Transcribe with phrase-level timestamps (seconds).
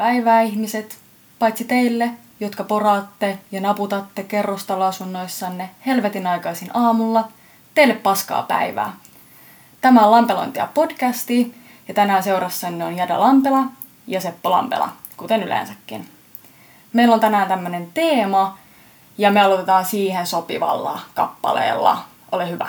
[0.00, 0.98] päivää ihmiset,
[1.38, 2.10] paitsi teille,
[2.40, 7.28] jotka poraatte ja naputatte kerrostaloasunnoissanne helvetin aikaisin aamulla,
[7.74, 8.92] teille paskaa päivää.
[9.80, 11.54] Tämä on Lampelointia podcasti
[11.88, 13.62] ja tänään seurassanne on Jada Lampela
[14.06, 16.08] ja Seppo Lampela, kuten yleensäkin.
[16.92, 18.58] Meillä on tänään tämmöinen teema
[19.18, 22.04] ja me aloitetaan siihen sopivalla kappaleella.
[22.32, 22.68] Ole hyvä.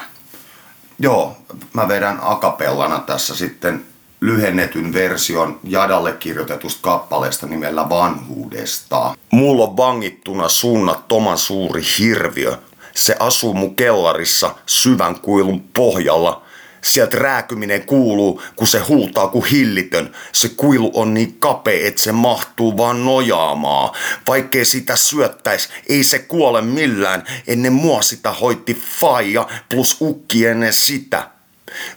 [1.00, 1.38] Joo,
[1.74, 3.91] mä vedän akapellana tässä sitten
[4.22, 9.16] lyhennetyn version Jadalle kirjoitetusta kappaleesta nimellä Vanhuudesta.
[9.32, 12.58] Mulla on vangittuna suunnattoman suuri hirviö.
[12.96, 16.42] Se asuu mun kellarissa syvän kuilun pohjalla.
[16.82, 20.12] Sieltä rääkyminen kuuluu, kun se huutaa kuin hillitön.
[20.32, 23.94] Se kuilu on niin kapea, että se mahtuu vaan nojaamaan.
[24.28, 27.24] Vaikkei sitä syöttäis, ei se kuole millään.
[27.48, 31.41] Ennen mua sitä hoitti faija plus ukki ennen sitä.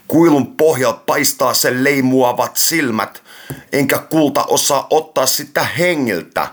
[0.08, 3.22] Kuilun pohjalta paistaa sen leimuavat silmät,
[3.72, 6.48] enkä kulta osaa ottaa sitä hengiltä.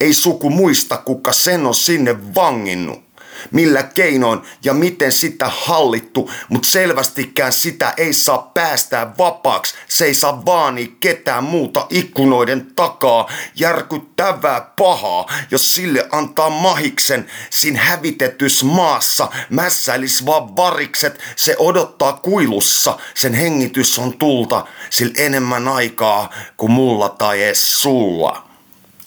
[0.00, 3.07] Ei suku muista, kuka sen on sinne vanginnut
[3.50, 9.74] millä keinoin ja miten sitä hallittu, mutta selvästikään sitä ei saa päästää vapaaksi.
[9.88, 13.30] Se ei saa vaani ketään muuta ikkunoiden takaa.
[13.54, 17.26] Järkyttävää pahaa, jos sille antaa mahiksen.
[17.50, 21.20] Siinä hävitetys maassa mässäilis vaan varikset.
[21.36, 28.48] Se odottaa kuilussa, sen hengitys on tulta, sillä enemmän aikaa kuin mulla tai edes sulla.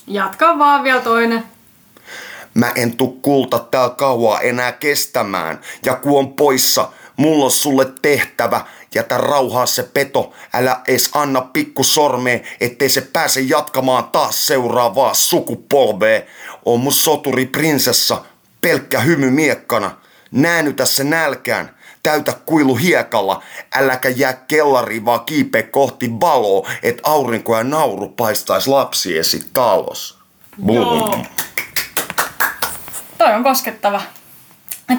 [0.07, 1.43] Jatka vaan vielä toinen.
[2.53, 5.61] Mä en tuu kulta tää kauaa enää kestämään.
[5.85, 8.65] Ja kun on poissa, mulla on sulle tehtävä.
[8.95, 15.13] Jätä rauhaa se peto, älä ees anna pikku sormeen, ettei se pääse jatkamaan taas seuraavaa
[15.13, 16.21] sukupolvea.
[16.65, 18.21] On mun soturi prinsessa,
[18.61, 19.97] pelkkä hymy miekkana.
[20.31, 23.43] Näännytä se nälkään, täytä kuilu hiekalla,
[23.75, 30.19] äläkä jää kellariin vaan kiipe kohti valoa, et aurinko ja nauru paistais lapsiesi talos.
[30.67, 31.15] Joo.
[33.21, 34.01] Toi on koskettava.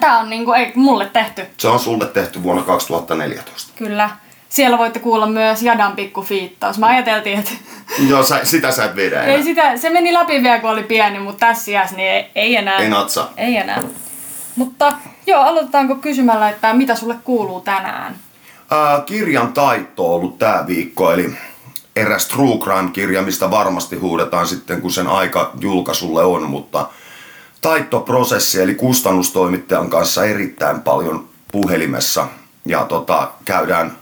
[0.01, 1.47] Tää on niinku, ei mulle tehty.
[1.59, 3.73] Se on sulle tehty vuonna 2014.
[3.77, 4.11] Kyllä.
[4.49, 6.79] Siellä voitte kuulla myös Jadan pikku fiittaus.
[6.79, 7.51] Mä ajateltiin, että
[8.09, 9.37] Joo, sä, sitä sä et vedä enää.
[9.37, 12.57] ei sitä, se meni läpi vielä kun oli pieni, mutta tässä iässä niin ei, ei
[12.57, 12.79] enää.
[12.79, 13.29] Ei natsa.
[13.37, 13.83] Ei enää.
[14.57, 14.93] Mutta
[15.27, 18.17] joo, aloitetaanko kysymällä, että mitä sulle kuuluu tänään?
[18.71, 21.35] Ää, kirjan taitto on ollut tää viikko, eli
[21.97, 26.87] eräs True Crime-kirja, mistä varmasti huudetaan sitten, kun sen aika julkaisulle on, mutta
[27.63, 32.29] taittoprosessi, eli kustannustoimittajan kanssa erittäin paljon puhelimessa
[32.65, 33.97] ja tota, käydään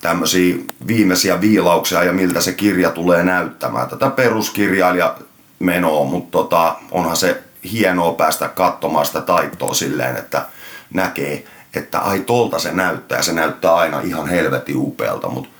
[0.00, 0.56] tämmöisiä
[0.86, 3.88] viimeisiä viilauksia ja miltä se kirja tulee näyttämään.
[3.88, 5.16] Tätä peruskirjailija
[5.58, 10.46] menoa, mutta tota, onhan se hienoa päästä katsomaan sitä taittoa silleen, että
[10.94, 11.44] näkee,
[11.74, 13.22] että ai tolta se näyttää.
[13.22, 15.50] Se näyttää aina ihan helvetin upealta, mutta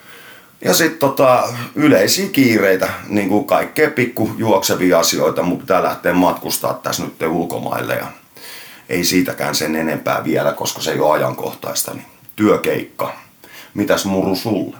[0.64, 6.74] ja sitten tota, yleisiä kiireitä, niin kuin kaikkea pikku juoksevia asioita, mutta pitää lähteä matkustaa
[6.74, 8.06] tässä nyt ulkomaille ja
[8.88, 12.06] ei siitäkään sen enempää vielä, koska se ei ole ajankohtaista, niin
[12.36, 13.12] työkeikka.
[13.74, 14.76] Mitäs muru sulle?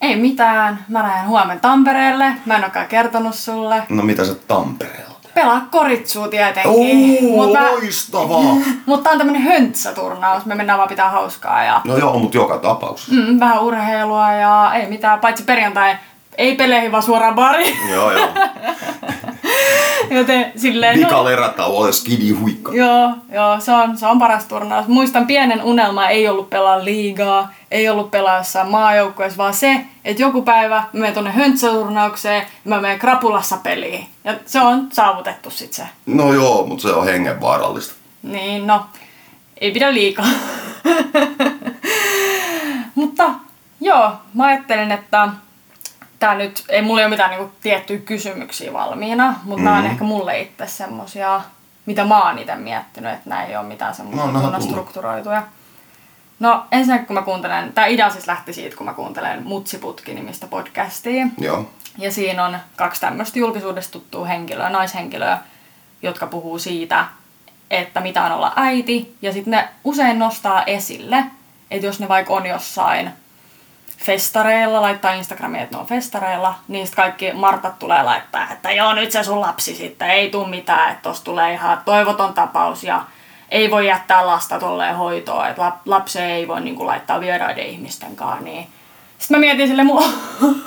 [0.00, 0.84] Ei mitään.
[0.88, 2.34] Mä lähden huomenna Tampereelle.
[2.46, 3.82] Mä en olekaan kertonut sulle.
[3.88, 5.11] No mitä sä Tampereella?
[5.34, 6.72] Pelaa koritsua tietenkin.
[7.34, 8.42] Oo, Mutta loistavaa!
[8.86, 10.44] mut tää on tämmönen höntsäturnaus.
[10.46, 13.12] Me mennään vaan pitää hauskaa ja No joo, mutta joka tapauksessa.
[13.14, 15.20] mm, vähän urheilua ja ei mitään.
[15.20, 15.96] Paitsi perjantai
[16.38, 17.76] ei peleihin, vaan suoraan bariin.
[17.90, 18.28] Joo, joo.
[20.10, 21.00] Joten silleen...
[21.00, 22.72] no- Vika lerätauo ja skidi huikka.
[22.74, 24.88] Joo, joo se, on, se on paras turnaus.
[24.88, 30.22] Muistan pienen unelma ei ollut pelaa liigaa, ei ollut pelaa jossain maajoukkueessa, vaan se, että
[30.22, 34.06] joku päivä mä menen tuonne höntsäturnaukseen ja mä menen krapulassa peliin.
[34.24, 35.82] Ja se on saavutettu sit se.
[36.06, 37.94] No joo, mutta se on hengenvaarallista.
[38.22, 38.86] Niin, no,
[39.60, 40.26] ei pidä liikaa.
[42.94, 43.30] Mutta
[43.80, 45.28] joo, mä ajattelen, että
[46.22, 49.64] tää nyt, ei mulla ole mitään niinku tiettyjä kysymyksiä valmiina, mutta mm-hmm.
[49.64, 51.40] nämä on ehkä mulle itse semmosia,
[51.86, 55.42] mitä mä oon itse miettinyt, että nämä ei ole mitään semmoisia No, no, kunnon strukturoituja.
[56.40, 61.26] No ensinnäkin kun mä kuuntelen, tää idea siis lähti siitä, kun mä kuuntelen Mutsiputki-nimistä podcastia.
[61.38, 61.70] Joo.
[61.98, 65.38] Ja siinä on kaksi tämmöistä julkisuudesta tuttua henkilöä, naishenkilöä,
[66.02, 67.04] jotka puhuu siitä,
[67.70, 69.16] että mitä on olla äiti.
[69.22, 71.24] Ja sitten ne usein nostaa esille,
[71.70, 73.10] että jos ne vaikka on jossain
[74.02, 78.94] festareilla, laittaa Instagramiin, että ne on festareilla, niin sit kaikki Martat tulee laittaa, että joo,
[78.94, 83.04] nyt se sun lapsi sitten, ei tuu mitään, että tossa tulee ihan toivoton tapaus ja
[83.48, 88.16] ei voi jättää lasta tolleen hoitoon, että lap- lapsia ei voi niin laittaa vieraiden ihmisten
[88.16, 88.66] kanssa, niin
[89.18, 90.04] sitten mä mietin sille mun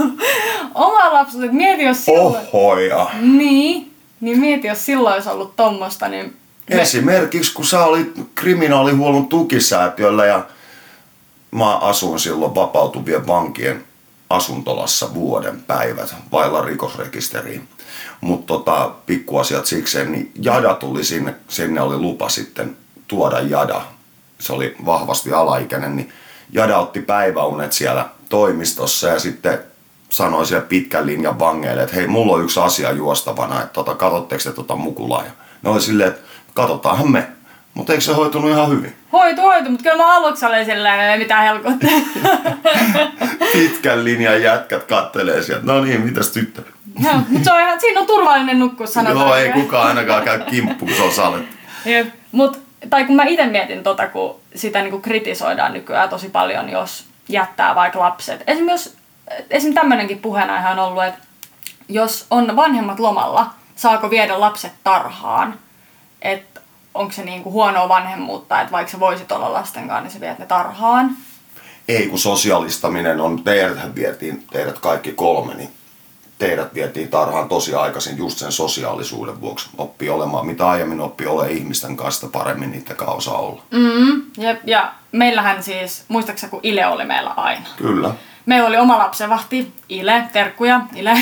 [0.76, 2.48] omaa lapsuutta, että mieti jos silloin...
[2.54, 3.08] Ohoja.
[3.22, 6.38] Niin, niin mieti jos silloin olisi ollut tommosta, niin...
[6.70, 6.82] Me...
[6.82, 10.44] Esimerkiksi kun sä olit kriminaalihuollon tukisäätiöllä ja
[11.56, 13.84] mä asuin silloin vapautuvien vankien
[14.30, 17.68] asuntolassa vuoden päivät vailla rikosrekisteriin.
[18.22, 23.82] Mutta tota, pikkuasiat sikseen, niin Jada tuli sinne, sinne oli lupa sitten tuoda Jada.
[24.40, 26.14] Se oli vahvasti alaikäinen, niin
[26.52, 29.60] Jada otti päiväunet siellä toimistossa ja sitten
[30.10, 34.44] sanoi siellä pitkän linjan vangeille, että hei, mulla on yksi asia juostavana, että tota, katsotteko
[34.44, 35.26] te tota mukulaa?
[35.26, 35.32] Ja
[35.62, 36.22] ne oli silleen, että
[36.54, 37.35] katsotaanhan me.
[37.76, 38.96] Mutta eikö se hoitunut ihan hyvin?
[39.12, 41.90] Hoitu, hoitu, mutta kyllä mä aluksi olin silleen, ei mitään helkottaa.
[43.54, 46.62] Pitkän linjan jätkät kattelee sieltä, no niin, mitäs tyttö?
[47.04, 49.28] no, mutta se on ihan, siinä on turvallinen nukkua, sanotaan.
[49.28, 51.56] Joo, ei kukaan ainakaan käy kimppuun, kun se on salettu.
[51.86, 52.08] Jep.
[52.32, 57.06] Mut, tai kun mä itse mietin tota, kun sitä niin kritisoidaan nykyään tosi paljon, jos
[57.30, 58.44] jättää vaikka lapset.
[58.48, 58.98] Esimerkiksi jos,
[59.50, 59.74] esim.
[59.74, 61.20] tämmöinenkin puheenaihe on ollut, että
[61.90, 65.60] jos on vanhemmat lomalla, saako viedä lapset tarhaan?
[66.22, 66.55] Että
[66.96, 70.40] onko se niinku huonoa vanhemmuutta, että vaikka sä voisit olla lasten kanssa, niin sä viet
[70.40, 71.18] ne tarhaan.
[71.88, 75.70] Ei, kun sosialistaminen on, teidät vietiin, teidät kaikki kolme, niin
[76.38, 79.70] teidät vietiin tarhaan tosi aikaisin just sen sosiaalisuuden vuoksi.
[79.78, 83.62] Oppi olemaan, mitä aiemmin oppi ole ihmisten kanssa, paremmin niitä osaa olla.
[83.72, 87.66] Mm, ja, ja meillähän siis, muistaakseni kun Ile oli meillä aina.
[87.78, 88.12] Kyllä.
[88.46, 91.18] Meillä oli oma lapsenvahti, Ile, terkkuja, Ile.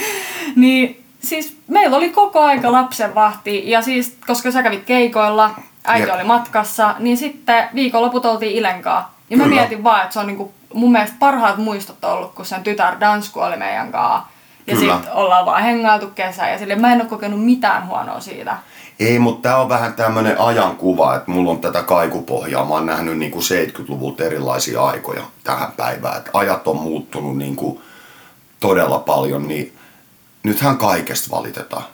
[0.56, 5.50] niin siis meillä oli koko aika lapsenvahti ja siis, koska sä kävit keikoilla,
[5.84, 6.14] äiti Jep.
[6.14, 9.14] oli matkassa, niin sitten viikonloput oltiin Ilenkaa.
[9.30, 9.56] Ja mä Kyllä.
[9.56, 13.40] mietin vaan, että se on niinku mun mielestä parhaat muistot ollut, kun sen tytär Dansku
[13.40, 14.22] oli meidän kanssa
[14.66, 18.56] ja sitten ollaan vaan hengailtu kesää ja sille mä en ole kokenut mitään huonoa siitä.
[19.00, 22.64] Ei, mutta tämä on vähän tämmöinen ajankuva, että mulla on tätä kaikupohjaa.
[22.64, 26.16] Mä oon nähnyt niinku 70-luvulta erilaisia aikoja tähän päivään.
[26.16, 27.82] Et ajat on muuttunut niinku
[28.60, 29.72] todella paljon, niin
[30.42, 31.84] nythän kaikesta valitetaan.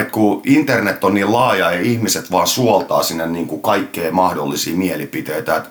[0.00, 5.56] Et kun internet on niin laaja ja ihmiset vaan suoltaa sinne niinku kaikkea mahdollisia mielipiteitä.
[5.56, 5.64] Et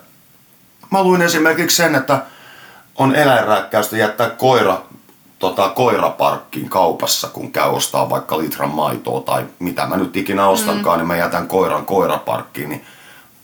[0.90, 2.22] mä luin esimerkiksi sen, että
[2.94, 4.82] on eläinrääkkäystä jättää koira
[5.38, 10.96] tota, koiraparkkiin kaupassa, kun käy ostaa vaikka litran maitoa tai mitä mä nyt ikinä ostankaan,
[10.96, 11.00] mm.
[11.00, 12.84] niin mä jätän koiran koiraparkkiin, niin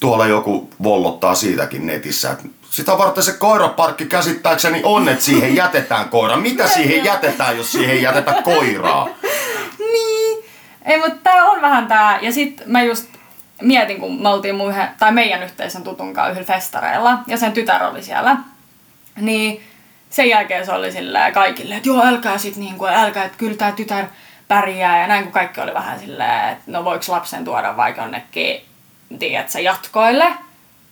[0.00, 6.08] tuolla joku vollottaa siitäkin netissä, että sitä varten se koiraparkki käsittääkseni on, että siihen jätetään
[6.08, 6.36] koira.
[6.36, 9.08] Mitä siihen jätetään, jos siihen jätetä koiraa?
[9.92, 10.44] niin.
[10.84, 12.18] Ei, mutta tää on vähän tää.
[12.20, 13.08] Ja sit mä just
[13.62, 17.84] mietin, kun me oltiin muihin, tai meidän yhteisen tutun kanssa yhdellä festareilla, ja sen tytär
[17.84, 18.36] oli siellä.
[19.16, 19.64] Niin
[20.10, 23.72] sen jälkeen se oli silleen kaikille, että joo, älkää sit niinku, älkää, että kyllä tää
[23.72, 24.04] tytär
[24.48, 25.00] pärjää.
[25.00, 28.60] Ja näin kun kaikki oli vähän silleen, että no voiko lapsen tuoda vaikka jonnekin,
[29.18, 30.26] tiedätkö, jatkoille.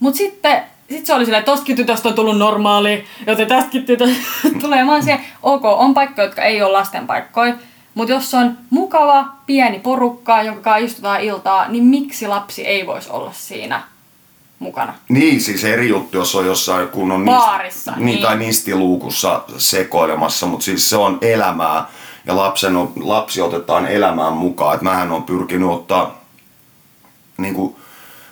[0.01, 4.17] Mut sitten sit se oli silleen, että tostakin tytöstä on tullut normaali, joten tästäkin tytöstä
[4.61, 4.85] tulee.
[4.85, 7.55] Mä siihen, ok, on paikkoja, jotka ei ole lasten paikkoja,
[7.95, 13.11] mutta jos on mukava, pieni porukka, jonka kanssa istutaan iltaa, niin miksi lapsi ei voisi
[13.11, 13.83] olla siinä
[14.59, 14.95] mukana.
[15.09, 18.23] Niin, siis eri juttu, jos on jossain kunnon Baarissa, niin, niin.
[18.23, 21.87] tai nistiluukussa sekoilemassa, mutta siis se on elämää
[22.27, 24.75] ja lapsen on, lapsi otetaan elämään mukaan.
[24.75, 26.25] Et mähän on pyrkinyt ottaa
[27.39, 27.77] niin kuin,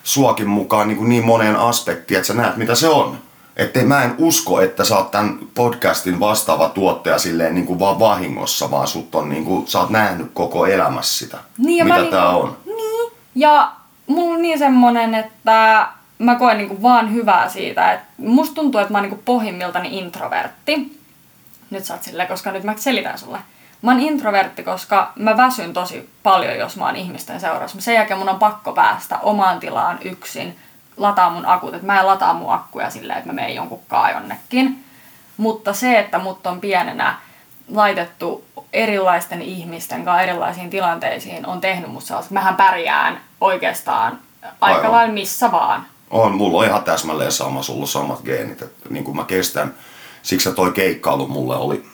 [0.07, 3.19] suokin mukaan niin, kuin niin moneen aspektiin, että sä näet mitä se on.
[3.57, 7.99] Että mä en usko, että sä oot tämän podcastin vastaava tuottaja silleen niin kuin vaan
[7.99, 12.33] vahingossa, vaan sut on niin kuin, sä oot nähnyt koko elämässä sitä, niin, mitä tää
[12.33, 12.57] niin, on.
[12.67, 13.73] Niin, ja
[14.07, 15.89] mulla on niin semmonen, että
[16.19, 21.01] mä koen niinku vaan hyvää siitä, että musta tuntuu, että mä oon niinku pohjimmiltani introvertti.
[21.71, 23.39] Nyt sä oot silleen, koska nyt mä selitän sulle.
[23.83, 27.81] Mä oon introvertti, koska mä väsyn tosi paljon, jos mä oon ihmisten seurassa.
[27.81, 30.57] Sen jälkeen mun on pakko päästä omaan tilaan yksin,
[30.97, 31.75] lataa mun akut.
[31.75, 34.85] Että mä en lataa mun akkuja silleen, että mä menen jonkun kaa jonnekin.
[35.37, 37.17] Mutta se, että mut on pienenä
[37.75, 44.19] laitettu erilaisten ihmisten kanssa erilaisiin tilanteisiin, on tehnyt musta sellaista, että mähän pärjään oikeastaan
[44.61, 45.87] aika lailla missä vaan.
[46.11, 48.63] On, mulla on ihan täsmälleen sama, sulla on samat geenit.
[48.63, 49.75] Että niin kuin mä kestän,
[50.23, 51.87] siksi toi keikkailu mulle oli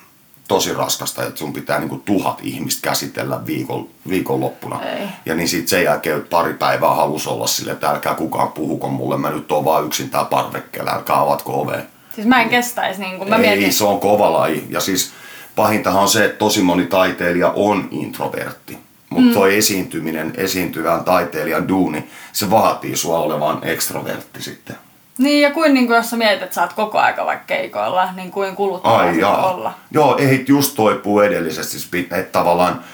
[0.48, 4.82] tosi raskasta, että sun pitää niin kuin tuhat ihmistä käsitellä viikon, viikonloppuna.
[4.82, 5.08] Ei.
[5.26, 9.18] Ja niin sit sen jälkeen pari päivää halus olla sille, että älkää kukaan puhuko mulle,
[9.18, 11.80] mä nyt oon vaan yksin tää parvekkeella, älkää avatko ovea.
[12.14, 13.72] Siis mä en kestäisi niin kuin mä Ei, mietin.
[13.72, 14.66] se on kova laji.
[14.70, 15.12] Ja siis
[15.56, 18.78] pahintahan on se, että tosi moni taiteilija on introvertti.
[19.10, 19.34] Mutta mm.
[19.34, 24.76] toi esiintyminen, esiintyvän taiteilijan duuni, se vaatii sua olevan ekstrovertti sitten.
[25.22, 28.12] Niin, ja kuin, niin kuin jos sä mietit, että sä oot koko aika vaikka keikoilla,
[28.12, 29.74] niin kuin kuluttaa olla.
[29.90, 32.84] Joo, ei just toipuu edellisesti, että tavallaan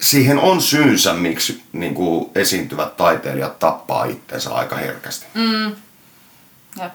[0.00, 5.26] siihen on syynsä, miksi niin kuin esiintyvät taiteilijat tappaa itsensä aika herkästi.
[5.34, 5.76] Mm.
[6.82, 6.92] Jep.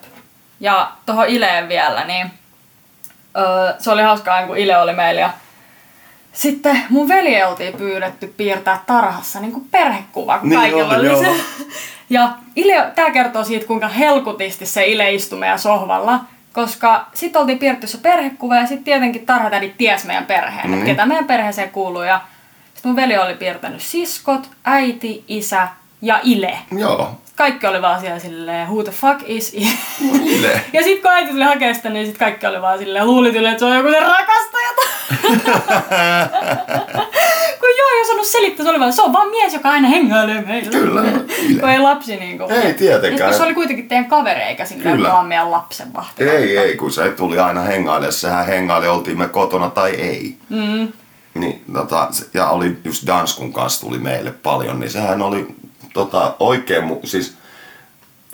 [0.60, 2.32] Ja tuohon Ileen vielä, niin
[3.38, 5.30] öö, se oli hauskaa, kun Ile oli meillä ja
[6.34, 11.44] sitten mun veli oltiin pyydetty piirtää tarhassa niin kuin perhekuva, kun niin kaikilla oli se.
[12.14, 16.20] Ja Ile, tää kertoo siitä, kuinka helkutisti se Ile istui meidän sohvalla.
[16.54, 20.74] Koska sitten oltiin piirretty se perhekuva ja sitten tietenkin tarhatädit ties meidän perheen, mm.
[20.74, 22.02] että ketä meidän perheeseen kuuluu.
[22.02, 22.22] Ja
[22.74, 25.68] Sitten mun veli oli piirtänyt siskot, äiti, isä
[26.02, 26.58] ja Ile.
[26.78, 27.22] Joo.
[27.36, 29.54] Kaikki oli vaan siellä silleen, who the fuck is?
[29.54, 30.62] Ile.
[30.74, 33.52] Ja sitten kun äiti tuli hakemaan sitä, niin sit kaikki oli vaan silleen, luulit yleensä,
[33.52, 34.70] että se on joku se rakastaja.
[37.60, 40.42] kun joo, ei osannut selittää, se oli vaan, se on vaan mies, joka aina hengailee
[40.42, 40.72] meillä.
[40.72, 41.02] Kyllä.
[41.60, 42.44] Kun ei lapsi niinku.
[42.50, 43.32] Ei tietenkään.
[43.32, 45.10] Ja se oli kuitenkin teidän kaveri, eikä Kyllä.
[45.10, 46.24] vaan meidän lapsen vahti.
[46.24, 48.12] Ei, ei, kun se tuli aina hengaille.
[48.12, 50.38] Sehän hengaili, oltiin me kotona tai ei.
[50.50, 50.94] Mm.
[51.34, 55.48] Niin, tota, ja oli just Danskun kanssa tuli meille paljon, niin sehän oli
[55.94, 57.38] tota, oikein, mu- siis,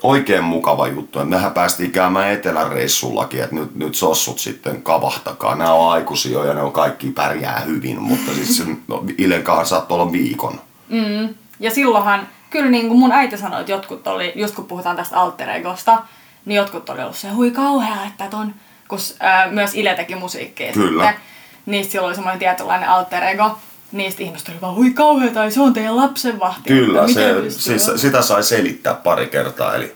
[0.02, 1.20] oikein mukava juttu.
[1.20, 5.54] Et mehän päästiin käymään eteläreissullakin, että nyt, nyt sossut sitten kavahtakaa.
[5.54, 9.76] Nämä on aikuisia ja ne on kaikki pärjää hyvin, mutta siis se, no, Ilen kanssa
[9.76, 10.60] saattoi olla viikon.
[10.88, 11.34] Mm.
[11.60, 15.16] Ja silloinhan, kyllä niin kuin mun äiti sanoi, että jotkut oli, just kun puhutaan tästä
[15.16, 16.02] alter egosta,
[16.44, 18.54] niin jotkut oli ollut se, hui kauhea, että ton,
[18.88, 21.04] kun äh, myös Ile teki musiikkia Kyllä.
[21.04, 21.22] sitten,
[21.66, 23.58] niistä silloin oli semmoinen tietynlainen alter ego,
[23.92, 26.68] niistä ihmiset oli vaan, hui kauhea, tai se on teidän lapsenvahti.
[26.68, 29.74] Kyllä, se, siis, olemaan?" sitä sai selittää pari kertaa.
[29.74, 29.94] Eli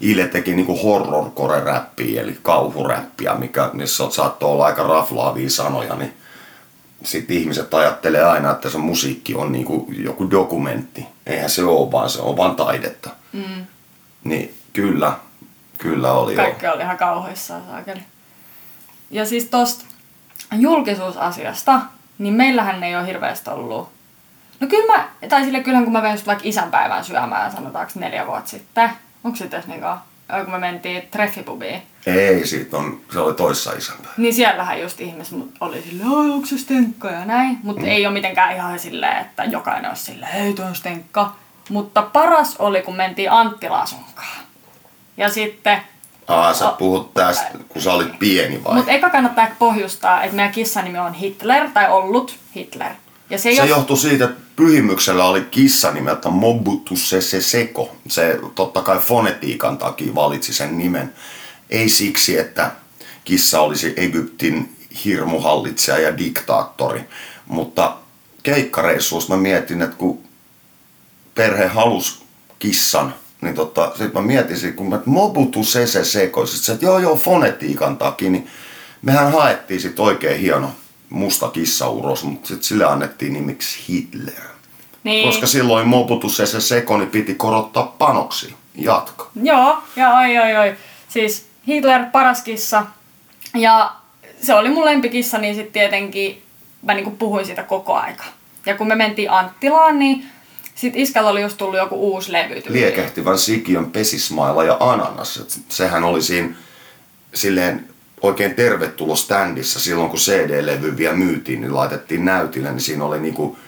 [0.00, 6.14] Ile teki niinku horrorcore-räppiä, eli kauhuräppiä, mikä, missä saattoi olla aika raflaavia sanoja, niin
[7.04, 11.06] sitten ihmiset ajattelee aina, että se musiikki on niinku joku dokumentti.
[11.26, 13.10] Eihän se ole, vaan se on vaan taidetta.
[13.32, 13.66] Mm.
[14.24, 15.12] Niin kyllä,
[15.78, 16.72] kyllä oli Kaikki jo.
[16.72, 18.00] oli ihan kauhuissaan saakeli.
[19.10, 19.84] Ja siis tosta
[20.52, 21.80] julkisuusasiasta,
[22.20, 23.88] niin meillähän ei ole hirveästi ollut.
[24.60, 28.50] No kyllä mä, tai sille kyllähän kun mä just vaikka isänpäivän syömään, sanotaanko neljä vuotta
[28.50, 28.90] sitten.
[29.24, 30.00] Onko se tässä niin kauan?
[30.44, 31.82] kun me mentiin treffipubiin.
[32.06, 34.14] Ei, siitä on, se oli toissa isänpäivä.
[34.16, 37.58] Niin siellähän just ihmiset oli silleen, onko se stenkka ja näin.
[37.62, 37.88] Mutta mm.
[37.88, 41.36] ei ole mitenkään ihan silleen, että jokainen olisi silleen, hei toi on stenkka.
[41.68, 44.36] Mutta paras oli, kun mentiin Anttilaan sunkaan.
[45.16, 45.82] Ja sitten
[46.28, 48.74] Aa, sä puhut tästä, kun sä olit pieni vai?
[48.74, 52.92] Mutta eka kannattaa pohjustaa, että meidän kissan nimi on Hitler, tai ollut Hitler.
[53.30, 53.70] Ja se, Se ole...
[53.70, 57.96] johtui siitä, että pyhimyksellä oli kissa nimeltä Mobutu Sese Seko.
[58.08, 61.14] Se totta kai fonetiikan takia valitsi sen nimen.
[61.70, 62.70] Ei siksi, että
[63.24, 67.04] kissa olisi Egyptin hirmuhallitsija ja diktaattori.
[67.46, 67.96] Mutta
[68.42, 70.18] keikkareissuus mä mietin, että kun
[71.34, 72.22] perhe halusi
[72.58, 76.72] kissan, niin tota, sit mä mietin, sit, kun mä, että Mobutu Sese Seko, sit se,
[76.72, 78.48] että joo joo fonetiikan takia, niin
[79.02, 80.70] mehän haettiin sit oikein hieno
[81.10, 84.42] musta kissa uros, mutta sitten sille annettiin nimiksi Hitler.
[85.04, 85.28] Niin.
[85.28, 88.54] Koska silloin Mobutu Sese Seko niin piti korottaa panoksi.
[88.74, 89.30] Jatka.
[89.42, 90.76] Joo, ja oi oi oi.
[91.08, 92.86] Siis Hitler, paras kissa.
[93.54, 93.92] Ja
[94.42, 96.42] se oli mun lempikissa, niin sitten tietenkin
[96.82, 98.24] mä niinku puhuin siitä koko aika.
[98.66, 100.24] Ja kun me mentiin Anttilaan, niin
[100.80, 102.62] sit iskällä oli just tullut joku uusi levy.
[102.68, 105.36] Liekehtivän sikiön pesismaila ja ananas.
[105.36, 106.54] Et sehän oli siinä
[107.34, 107.88] silleen
[108.22, 113.58] oikein tervetulo standissa silloin, kun CD-levy vielä myytiin, niin laitettiin näytille, niin siinä oli niinku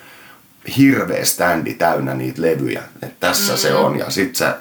[0.77, 2.83] hirveä standi täynnä niitä levyjä.
[3.03, 3.59] Et tässä mm.
[3.59, 3.99] se on.
[3.99, 4.57] Ja sit sä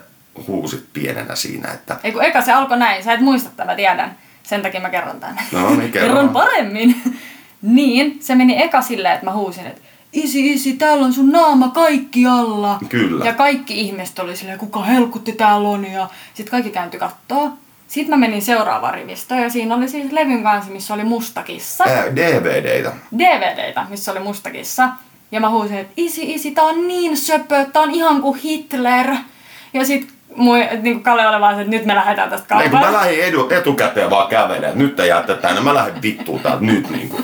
[0.48, 3.75] huusit pienenä siinä, että Ei kun eka se alkoi näin, sä et muista tätä, mä
[3.75, 4.17] tiedän.
[4.43, 5.41] Sen takia mä kerron tänne.
[5.51, 6.08] No niin, kerro.
[6.08, 7.01] kerron paremmin.
[7.62, 9.81] niin, se meni eka silleen, että mä huusin, että
[10.13, 12.80] isi, isi, täällä on sun naama kaikkialla.
[12.89, 13.25] Kyllä.
[13.25, 15.86] Ja kaikki ihmiset oli silleen, kuka helkutti täällä on.
[15.91, 17.50] Ja sit kaikki kääntyi kattoo.
[17.88, 21.84] Sitten mä menin seuraavaan rivistöön ja siinä oli siis levyn kanssa, missä oli musta kissa.
[21.88, 22.94] ää, DVDitä.
[23.18, 24.89] DVDitä, missä oli musta kissa.
[25.32, 29.08] Ja mä huusin, että isi, isi, tää on niin söpö, tää on ihan kuin Hitler.
[29.74, 32.80] Ja sit mun, niin Kalle oli vaan se, että nyt me lähdetään tästä Ei kun
[32.80, 36.89] mä lähdin edu, etukäteen vaan kävelemään, nyt te jäätte tänne, mä lähden vittuun täältä nyt
[36.89, 37.22] niinku.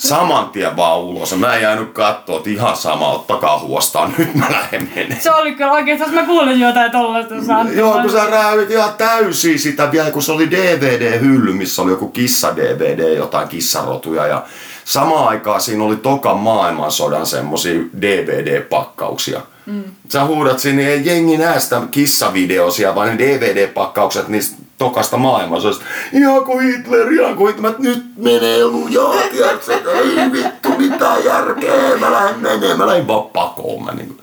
[0.00, 1.36] Saman tien vaan ulos.
[1.36, 5.20] Mä en jäänyt kattoo, että ihan sama, ottakaa huostaan, nyt mä lähden menemään.
[5.20, 7.34] Se oli kyllä oikeastaan, mä kuulin jotain tollaista.
[7.74, 12.08] Joo, kun sä räävit ihan täysin sitä vielä, kun se oli DVD-hylly, missä oli joku
[12.08, 14.26] kissa-DVD, jotain kissarotuja.
[14.26, 14.42] Ja
[14.84, 19.40] samaan aikaan siinä oli toka maailmansodan semmosia DVD-pakkauksia.
[19.66, 19.84] Mm.
[20.08, 25.84] Sä huudat sinne, ei jengi näe sitä kissavideosia, vaan ne DVD-pakkaukset niistä tokasta maailmansodasta.
[26.12, 32.12] Ihan kuin Hitler, ihan kuin Hitler, nyt menee lujaa, tiedätkö, ei vittu mitään järkeä, mä
[32.12, 33.84] lähden menemään, mä lähdin vaan pakoon.
[33.84, 34.18] Mä niin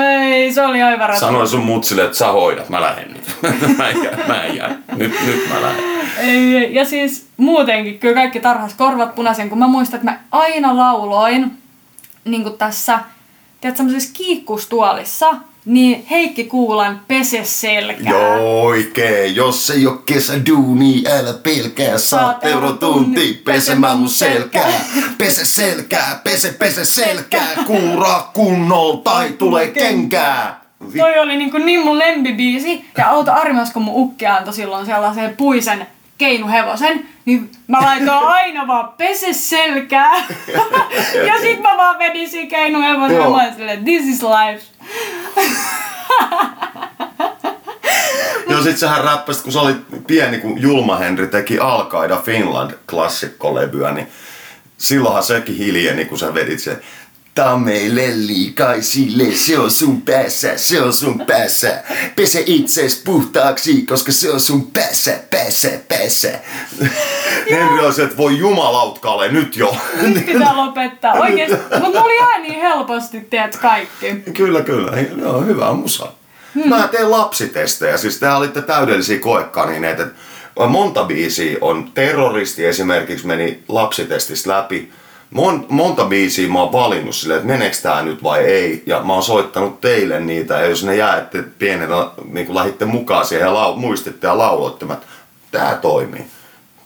[0.00, 1.26] Ei, se oli aivan ratkaisu.
[1.26, 3.36] Sanoin sun mutsille, että sä hoidat, mä lähden nyt.
[3.78, 4.76] mä en jää, mä en jää.
[4.96, 5.84] Nyt, nyt mä lähden.
[6.18, 10.76] Ei, ja siis muutenkin kyllä kaikki tarhas korvat punaisen, kun mä muistan, että mä aina
[10.76, 11.50] lauloin
[12.24, 12.98] niin kuin tässä,
[13.60, 15.34] tiedät, semmoisessa kiikkustuolissa,
[15.66, 18.12] niin Heikki Kuulan pese selkää.
[18.12, 19.36] Joo, oikein.
[19.36, 21.98] Jos ei oo kesäduuni, älä pelkää.
[21.98, 24.80] Saat eurotunti pesemään mun selkää.
[25.18, 27.48] Pese selkää, pese, pese selkää.
[27.66, 30.60] Kuuraa kunnolla tai tulee kenkää.
[30.98, 32.84] Toi oli niin, kuin niin mun lempibiisi.
[32.98, 35.86] Ja auto Arimas, kun mun ukki antoi silloin sellaisen puisen
[36.18, 40.14] keinuhevosen, niin mä laitoin aina vaan pese selkää.
[41.28, 44.75] ja sit mä vaan vedin siinä keinuhevosen ja mä olin silleen, this is life.
[48.48, 53.92] Joo, sit sähän räppäsit, kun sä olit pieni, kun Julma Henri teki Al-Qaida Finland klassikkolevyä,
[53.92, 54.08] niin
[54.78, 56.80] silloinhan sekin hiljeni, kun sä vedit sen.
[57.36, 61.82] Tää on meille liikaisille, se on sun päässä, se on sun päässä.
[62.16, 66.38] Pese itsees puhtaaksi, koska se on sun päässä, päässä, päässä.
[67.50, 69.76] Henri on se, että voi jumalautkaalle nyt jo.
[70.02, 71.12] Nyt pitää lopettaa.
[71.12, 71.56] Oikeesti.
[71.80, 74.14] Mutta mulla jää niin helposti, teet kaikki.
[74.34, 74.92] Kyllä, kyllä.
[75.20, 76.12] Joo, hyvä musa.
[76.54, 76.68] Hmm.
[76.68, 80.06] Mä teen lapsitestejä, siis te olitte täydellisiä koekanineita.
[80.68, 84.90] Monta biisiä on terroristi esimerkiksi meni lapsitestistä läpi.
[85.30, 88.82] Mon, monta biisiä mä oon valinnut silleen, että meneekö tää nyt vai ei.
[88.86, 93.26] Ja mä oon soittanut teille niitä ja jos ne jäätte pienenä, niin kun lähditte mukaan
[93.26, 95.06] siihen ja lau, muistitte ja lauloitte, että
[95.50, 96.26] tää toimii.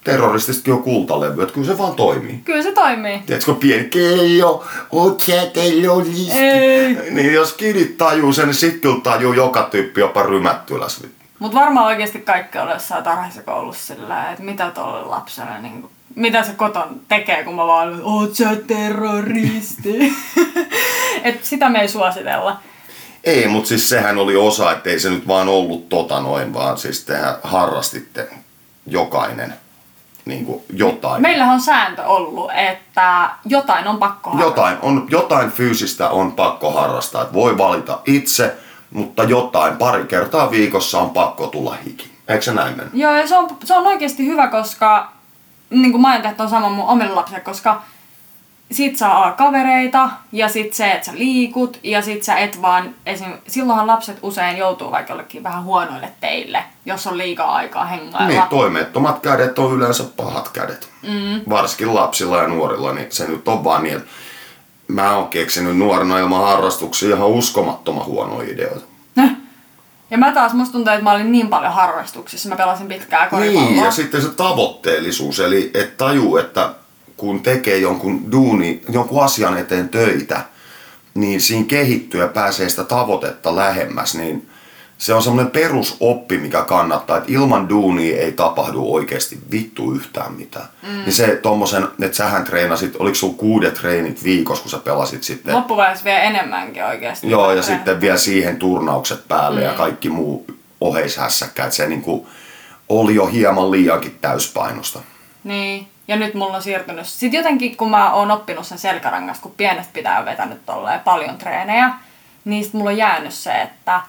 [0.05, 2.41] Terrorististakin on kultalevy, että kyllä se vaan toimii.
[2.45, 3.23] Kyllä se toimii.
[3.27, 6.33] Tiedätkö, pieni kello, oot sä terroristi?
[6.33, 7.11] Ei.
[7.11, 11.03] Niin jos kidit tajuu sen, niin sit kyllä tajuu joka tyyppi jopa rymättyläs.
[11.39, 15.93] Mutta varmaan oikeasti kaikki on jossain tarhaisessa koulussa sillä että mitä tuolle lapselle, niin kuin,
[16.21, 20.17] mitä se koton tekee, kun mä vaan oot sä terroristi.
[21.25, 22.61] Et sitä me ei suositella.
[23.25, 27.05] Ei, mutta siis sehän oli osa, ettei se nyt vaan ollut tota noin, vaan siis
[27.05, 28.29] tehän harrastitte
[28.87, 29.55] jokainen
[30.25, 31.23] niin kuin jotain.
[31.23, 34.51] Meillähän on sääntö ollut, että jotain on pakko harrastaa.
[34.51, 37.23] Jotain, on, jotain fyysistä on pakko harrastaa.
[37.23, 38.57] Et voi valita itse,
[38.91, 42.11] mutta jotain pari kertaa viikossa on pakko tulla hiki.
[42.29, 42.91] Eikö se näin mennä?
[42.95, 45.20] Joo, ja se on, se on oikeasti hyvä, koska
[45.71, 47.83] niin kuin mä en tehty on sama mun omille lapsille, koska
[48.73, 52.95] sit saa A, kavereita ja sit se, että sä liikut ja sit sä et vaan,
[53.07, 53.33] esim.
[53.49, 58.29] silloinhan lapset usein joutuu vaikka jollekin vähän huonoille teille, jos on liikaa aikaa hengailla.
[58.29, 60.89] Niin, toimettomat kädet on yleensä pahat kädet.
[61.03, 61.41] Mm.
[61.49, 64.09] Varsinkin lapsilla ja nuorilla, niin se nyt on vaan niin, että
[64.89, 68.90] mä oon keksinyt nuorena ilman harrastuksia ihan uskomattoman huonoja ideoita.
[70.11, 73.71] Ja mä taas, musta tuntuu, että mä olin niin paljon harrastuksissa, mä pelasin pitkää koripalloa.
[73.71, 76.75] Niin, ja sitten se tavoitteellisuus, eli että tajuu, että
[77.17, 80.41] kun tekee jonkun duuni, jonkun asian eteen töitä,
[81.15, 84.50] niin siinä kehittyy ja pääsee sitä tavoitetta lähemmäs, niin
[85.01, 90.67] se on semmoinen perusoppi, mikä kannattaa, että ilman duunia ei tapahdu oikeasti vittu yhtään mitään.
[90.83, 90.89] Mm.
[90.89, 95.55] Niin se tommosen, että sähän treenasit, oliko sulla kuudet treenit viikossa, kun sä pelasit sitten?
[95.55, 97.31] Loppuvaiheessa vielä enemmänkin oikeasti.
[97.31, 99.67] Joo, ja sitten vielä siihen turnaukset päälle mm.
[99.67, 100.47] ja kaikki muu
[100.81, 102.29] oheishässäkkä, että se niinku
[102.89, 105.01] oli jo hieman liiankin täyspainosta.
[105.45, 107.07] Niin, ja nyt mulla on siirtynyt.
[107.07, 111.91] Sitten jotenkin, kun mä oon oppinut sen selkärangasta, kun pienestä pitää vetänyt tolleen paljon treenejä,
[112.45, 114.01] niin sit mulla on jäänyt se, että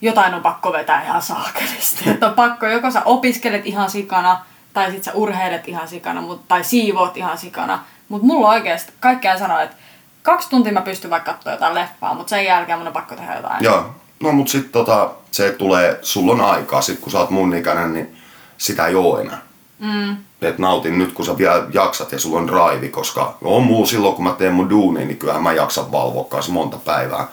[0.00, 2.04] jotain on pakko vetää ihan saakelisti.
[2.10, 6.48] Että on pakko, joko sä opiskelet ihan sikana, tai sit sä urheilet ihan sikana, mut,
[6.48, 7.84] tai siivoot ihan sikana.
[8.08, 9.76] Mutta mulla oikeasti, kaikkea sanoo, että
[10.22, 13.34] kaksi tuntia mä pystyn vaikka katsoa jotain leffaa, mutta sen jälkeen mun on pakko tehdä
[13.34, 13.64] jotain.
[13.64, 17.54] Joo, no mut sit tota, se tulee, sulla on aikaa, sit kun sä oot mun
[17.54, 18.16] ikäinen, niin
[18.58, 19.38] sitä ei oo enää.
[19.78, 20.16] Mm.
[20.42, 24.14] Et nautin nyt, kun sä vielä jaksat ja sulla on drive, koska on muu silloin,
[24.14, 27.26] kun mä teen mun duunia, niin kyllähän mä jaksan valvoa kanssa monta päivää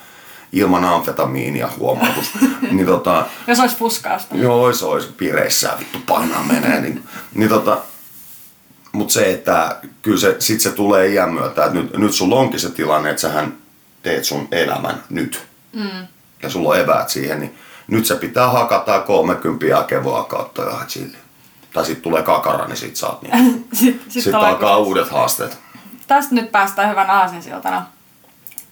[0.54, 2.30] ilman amfetamiinia huomautus.
[2.70, 4.36] niin tota, Jos olisi fuskausta.
[4.36, 6.80] Joo, se olisi pireissä vittu painaa menee.
[6.80, 7.78] Niin, niin tota,
[8.92, 12.60] mutta se, että kyllä se, sit se tulee iän myötä, että nyt, nyt sulla onkin
[12.60, 13.56] se tilanne, että sähän
[14.02, 15.46] teet sun elämän nyt.
[15.72, 16.06] Mm.
[16.42, 20.84] Ja sulla on eväät siihen, niin nyt se pitää hakata 30 ja kevoa kautta ja
[20.88, 21.16] chilli.
[21.72, 23.66] Tai sit tulee kakara, niin sit saat niin.
[23.72, 25.58] Sitten sit Sitten tulee alkaa uudet haasteet.
[26.06, 27.86] Tästä nyt päästään hyvän aasinsiltana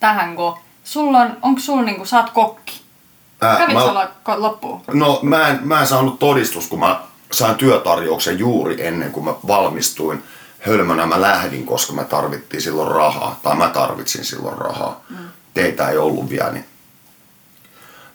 [0.01, 2.81] tähän, kun sulla on, onko sulla niinku, sä oot kokki?
[3.41, 4.81] Ää, Kävit mä- lo- loppuun?
[4.93, 7.01] No mä en, mä en saanut todistus, kun mä
[7.33, 10.23] sain työtarjouksen juuri ennen kuin mä valmistuin.
[10.61, 13.41] Hölmönä mä lähdin, koska mä tarvittiin silloin rahaa.
[13.43, 15.01] Tai mä tarvitsin silloin rahaa.
[15.11, 15.17] Mm.
[15.55, 16.51] Teitä ei ollut vielä.
[16.51, 16.65] Niin,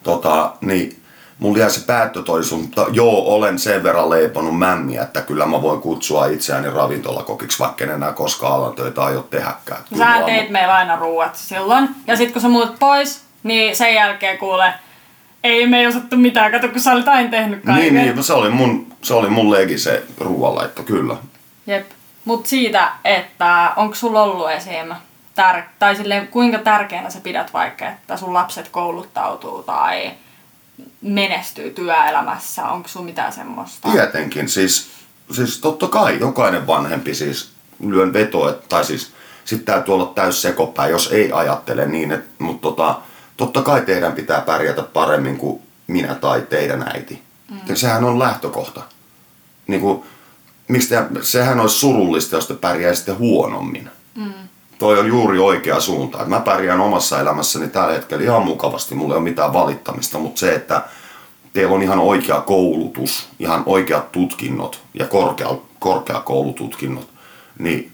[0.02, 0.97] tota, niin
[1.38, 5.80] mulla jäi se päättötodistus, mutta joo, olen sen verran leiponut mämmiä, että kyllä mä voin
[5.80, 9.80] kutsua itseäni ravintolakokiksi, vaikka en enää koskaan alan töitä aio tehdäkään.
[9.98, 11.88] Sä teit meillä aina ruuat silloin.
[12.06, 14.74] Ja sit kun sä muut pois, niin sen jälkeen kuule,
[15.44, 17.94] ei me ei osattu mitään, kato kun sä olit aina tehnyt kaiken.
[17.94, 21.16] Niin, niin, se oli mun, se oli mun legi se ruoanlaitto, kyllä.
[21.66, 21.86] Jep.
[22.24, 24.92] Mut siitä, että onko sulla ollut esim.
[25.40, 30.10] Tär- tai silleen, kuinka tärkeänä sä pidät vaikka, että sun lapset kouluttautuu tai
[31.02, 33.88] menestyy työelämässä, onko sulla mitään semmoista?
[33.92, 34.90] Tietenkin, siis,
[35.32, 37.50] siis totta kai jokainen vanhempi siis
[37.86, 39.12] lyön vetoa, että- tai siis
[39.44, 43.00] sitten täytyy olla täys sekopää, jos ei ajattele niin, että, mutta tota,
[43.36, 47.22] totta kai teidän pitää pärjätä paremmin kuin minä tai teidän äiti.
[47.50, 47.74] Mm.
[47.76, 48.82] Sehän on lähtökohta.
[49.66, 50.02] Niin kuin,
[50.68, 53.90] miksi te, sehän olisi surullista, jos te pärjäisitte huonommin.
[54.14, 54.32] Mm.
[54.78, 56.24] Toi on juuri oikea suunta.
[56.24, 60.54] Mä pärjään omassa elämässäni tällä hetkellä ihan mukavasti, mulla ei ole mitään valittamista, mutta se,
[60.54, 60.82] että
[61.52, 67.08] teillä on ihan oikea koulutus, ihan oikeat tutkinnot ja korkea, korkeakoulututkinnot,
[67.58, 67.92] niin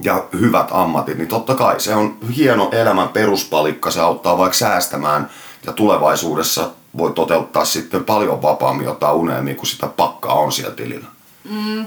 [0.00, 5.30] ja hyvät ammatit, niin totta kai se on hieno elämän peruspalikka, se auttaa vaikka säästämään
[5.66, 11.06] ja tulevaisuudessa voi toteuttaa sitten paljon vapaammin jotain unelmia, kun sitä pakkaa on siellä tilillä.
[11.50, 11.86] Mm.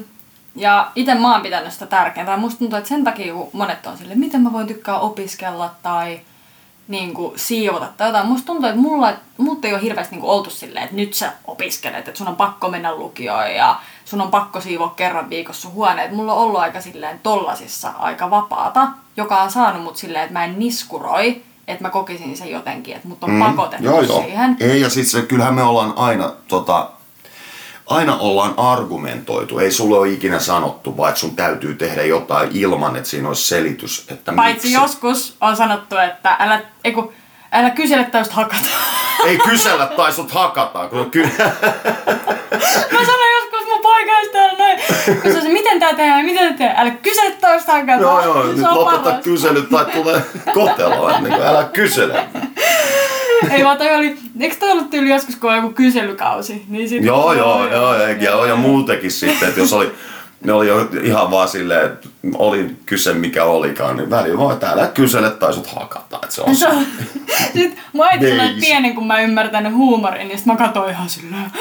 [0.56, 2.38] Ja itse mä oon pitänyt sitä tärkeää.
[2.38, 6.20] Musta tuntuu, että sen takia kun monet on silleen, miten mä voin tykkää opiskella tai
[6.88, 8.28] niin kuin, siivota tai jotain.
[8.28, 11.34] Musta tuntuu, että mulla, mulla ei ole hirveästi niin kuin, oltu silleen, että nyt sä
[11.48, 15.74] opiskelet, että sun on pakko mennä lukioon ja sun on pakko siivoa kerran viikossa sun
[15.74, 16.12] huoneet.
[16.12, 18.88] Mulla on ollut aika silleen tollasissa aika vapaata,
[19.18, 23.08] joka on saanut mut silleen, että mä en niskuroi, että mä kokisin sen jotenkin, että
[23.08, 24.22] mut on mm, pakotettu joo, joo.
[24.22, 24.58] siihen.
[24.60, 26.90] Ei, ja sit se, kyllähän me ollaan aina tota,
[27.88, 29.60] aina ollaan argumentoitu.
[29.60, 33.48] Ei sulle ole ikinä sanottu, vaan että sun täytyy tehdä jotain ilman, että siinä olisi
[33.48, 34.82] selitys, että Paitsi miksi.
[34.82, 37.14] joskus on sanottu, että älä, eiku,
[37.52, 38.66] älä kysele tai hakata.
[39.26, 40.90] Ei kysellä tai sut hakataan.
[40.90, 41.24] Kun ky-
[42.92, 44.80] Mä sanoin joskus mun poikaystävälle näin.
[45.22, 46.80] Kun se miten tää tehdään, miten tää tehdään.
[46.88, 48.02] Älä kysele toista hakata.
[48.02, 50.22] Joo, joo, nyt lopeta kysely tai tulee
[50.54, 51.20] koteloa.
[51.20, 52.26] Niin älä kysele.
[53.52, 56.66] Ei vaan toi oli, eikö toi ollut tyyli joskus, kun on joku kyselykausi?
[56.70, 59.92] Niin sit joo, joo, joo, ja, ja, ja muutenkin sitten, että jos oli,
[60.44, 64.88] ne oli jo ihan vaan silleen, että oli kyse mikä olikaan, niin välillä voi täällä
[64.88, 66.16] kysele tai sut hakata.
[66.24, 66.68] Että se on se.
[67.54, 71.10] Sitten mun äiti sanoi, että pienen kun mä ymmärtänyt huumorin, niin sit mä katsoin ihan
[71.10, 71.52] silleen.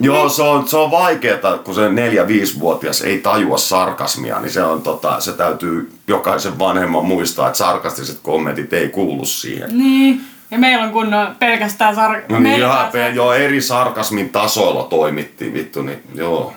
[0.00, 4.50] Joo, se on, se on vaikeeta, kun se neljä 5 vuotias ei tajua sarkasmia, niin
[4.50, 9.78] se on tota, se täytyy jokaisen vanhemman muistaa, että sarkastiset kommentit ei kuulu siihen.
[9.78, 10.20] Niin.
[10.52, 12.22] Ja meillä on kunnon pelkästään sar...
[12.28, 16.52] No niin, joo, pe- joo, eri sarkasmin tasoilla toimittiin, vittu, niin joo.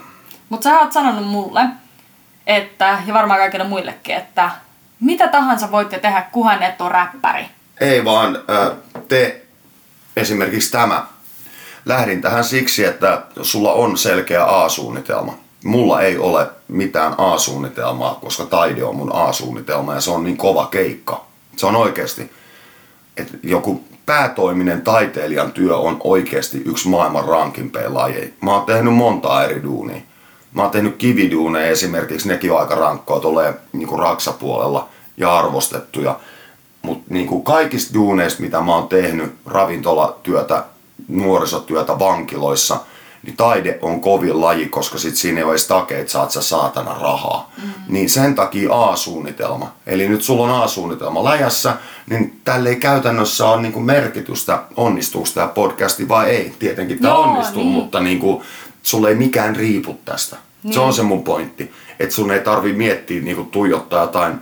[0.49, 1.61] Mut sä oot sanonut mulle,
[2.47, 4.51] että, ja varmaan kaikille muillekin, että
[4.99, 7.45] mitä tahansa voitte tehdä, kuhan et ole räppäri.
[7.81, 8.39] Ei vaan,
[9.07, 9.41] te
[10.15, 11.05] esimerkiksi tämä.
[11.85, 15.37] Lähdin tähän siksi, että sulla on selkeä A-suunnitelma.
[15.63, 20.65] Mulla ei ole mitään A-suunnitelmaa, koska taide on mun A-suunnitelma ja se on niin kova
[20.65, 21.25] keikka.
[21.57, 22.31] Se on oikeasti
[23.17, 28.27] että joku päätoiminen taiteilijan työ on oikeasti yksi maailman rankimpia lajeja.
[28.41, 30.01] Mä oon tehnyt monta eri duunia.
[30.53, 36.19] Mä oon tehnyt kividuuneja esimerkiksi, nekin on aika rankkoa, tulee niinku raksapuolella ja arvostettuja.
[36.81, 40.63] Mutta niinku kaikista duuneista, mitä mä oon tehnyt, ravintolatyötä,
[41.07, 42.79] nuorisotyötä vankiloissa–
[43.25, 46.97] niin taide on kovin laji, koska sit siinä ei ole edes takeet, saat sä saatana
[47.01, 47.51] rahaa.
[47.63, 47.69] Mm.
[47.87, 49.71] Niin sen takia A-suunnitelma.
[49.85, 51.73] Eli nyt sulla on A-suunnitelma läjässä,
[52.09, 56.53] niin tälle ei käytännössä ole niinku merkitystä, onnistuuko tämä podcasti vai ei.
[56.59, 57.73] Tietenkin tämä onnistuu, niin.
[57.73, 58.43] mutta niinku,
[58.83, 60.37] sulle ei mikään riipu tästä.
[60.63, 60.73] Niin.
[60.73, 61.71] Se on se mun pointti.
[61.99, 64.39] Että sun ei tarvi miettiä niinku tuijottaa jotain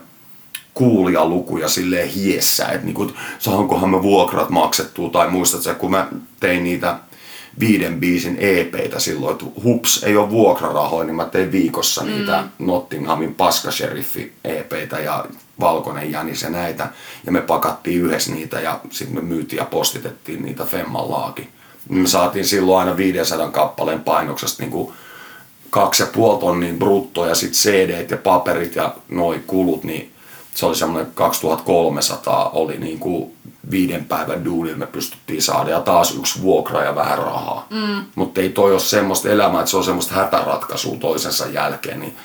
[0.74, 6.08] kuulijalukuja silleen hiessä, että niinku, saankohan me vuokrat maksettua tai muistat kun mä
[6.39, 7.00] tein niitä
[7.60, 12.08] viiden biisin EPitä silloin, että hups, ei ole vuokrarahoja, niin mä tein viikossa mm.
[12.08, 15.26] niitä Nottinghamin paskasheriffi EPitä ja
[15.60, 16.89] Valkoinen Jänis ja näitä.
[17.26, 21.50] Ja me pakattiin yhdessä niitä ja sitten me myytiin ja postitettiin niitä Femman laaki.
[21.89, 24.94] Me saatiin silloin aina 500 kappaleen painoksesta niin kuin
[25.70, 30.12] kaksi ja puoli tonnin brutto ja sitten CD ja paperit ja noi kulut, niin
[30.54, 33.34] se oli semmoinen 2300 oli niin kuin
[33.72, 37.68] viiden päivän duunilla me pystyttiin saada ja taas yksi vuokra ja vähän rahaa.
[37.70, 38.06] Mm.
[38.16, 42.18] Mutta ei toi ole semmoista elämää, että se on semmoista hätäratkaisua toisensa jälkeen, niin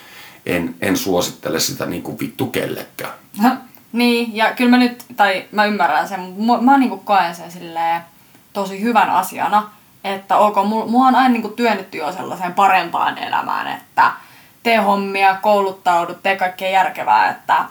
[0.46, 3.12] en, en suosittele sitä niin kuin vittu kellekään.
[3.92, 7.52] niin, ja kyllä mä nyt, tai mä ymmärrän sen, mä, mä niin kuin koen sen
[7.52, 8.00] silleen
[8.52, 9.70] tosi hyvän asiana,
[10.04, 14.12] että ok, mua on aina niin kuin työnnetty jo sellaiseen parempaan elämään, että
[14.62, 17.64] tee hommia, kouluttaudu, tee kaikkea järkevää, että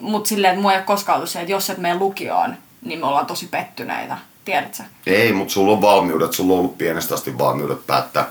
[0.00, 2.98] mutta silleen, että mua ei ole koskaan ollut se, että jos et mene lukioon, niin
[2.98, 4.18] me ollaan tosi pettyneitä.
[4.44, 4.82] Tiedätkö?
[5.06, 8.26] Ei, mutta sulla on valmiudet, sulla on ollut pienestä asti valmiudet päättää.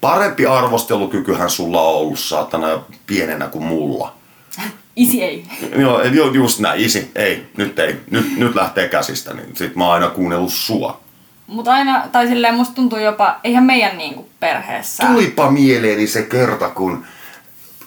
[0.00, 4.14] Parempi arvostelukykyhän sulla on ollut saatana jo pienenä kuin mulla.
[4.96, 5.44] Isi ei.
[5.76, 9.94] Joo, just näin, isi, ei, nyt ei, nyt, nyt lähtee käsistä, niin sit mä oon
[9.94, 11.00] aina kuunnellut sua.
[11.46, 15.06] Mutta aina, tai silleen musta tuntuu jopa, eihän meidän niinku perheessä.
[15.06, 17.04] Tulipa mieleeni se kerta, kun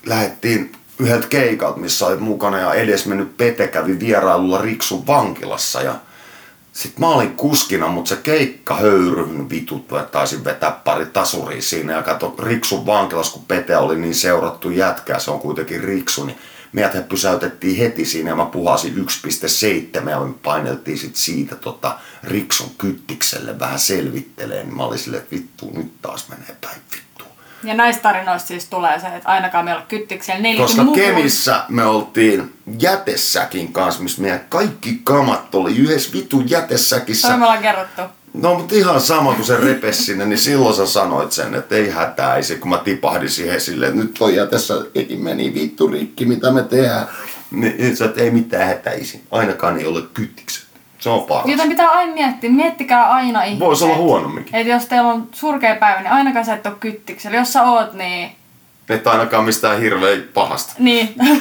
[0.05, 5.95] lähdettiin yhdeltä keikalta, missä oli mukana ja edesmennyt Pete kävi vierailulla Riksun vankilassa ja
[6.73, 11.93] sitten mä olin kuskina, mutta se keikka höyryn vitut, että taisin vetää pari tasuria siinä
[11.93, 16.37] ja kato Riksun vankilassa, kun Pete oli niin seurattu jätkää, se on kuitenkin Riksu, niin
[16.71, 18.95] meidät pysäytettiin heti siinä ja mä puhasin
[20.03, 25.23] 1.7 ja me paineltiin sit siitä tota Riksun kyttikselle vähän selvitteleen, niin mä olin silleen,
[25.23, 27.10] että vittu, nyt taas menee päin vittu.
[27.63, 31.03] Ja näistä tarinoista siis tulee se, että ainakaan me ei ole kyttiksellä neljäkin Koska mukua.
[31.03, 37.27] Kemissä me oltiin jätessäkin kanssa, missä meidän kaikki kamat oli yhdessä vitun jätesäkissä.
[37.27, 38.01] Toi me ollaan kerrottu.
[38.33, 41.89] No mutta ihan sama kuin se repes sinne, niin silloin sä sanoit sen, että ei
[41.89, 44.73] hätäisi, kun mä tipahdin siihen silleen, että nyt toi jätessä
[45.17, 47.07] meni vittu rikki, mitä me tehdään.
[47.51, 50.70] Niin sä, että ei mitään hätäisi, ainakaan ei ole kyttikset.
[51.01, 51.45] Se on paras.
[51.45, 53.67] Joten pitää aina miettiä, miettikää aina ihmiset.
[53.67, 54.55] Voisi olla huonomminkin.
[54.55, 57.37] Että jos teillä on surkea päivä, niin ainakaan sä et ole kyttiksellä.
[57.37, 58.31] Jos sä oot, niin...
[58.89, 60.73] Että ainakaan mistään hirveä pahasta.
[60.79, 61.15] Niin.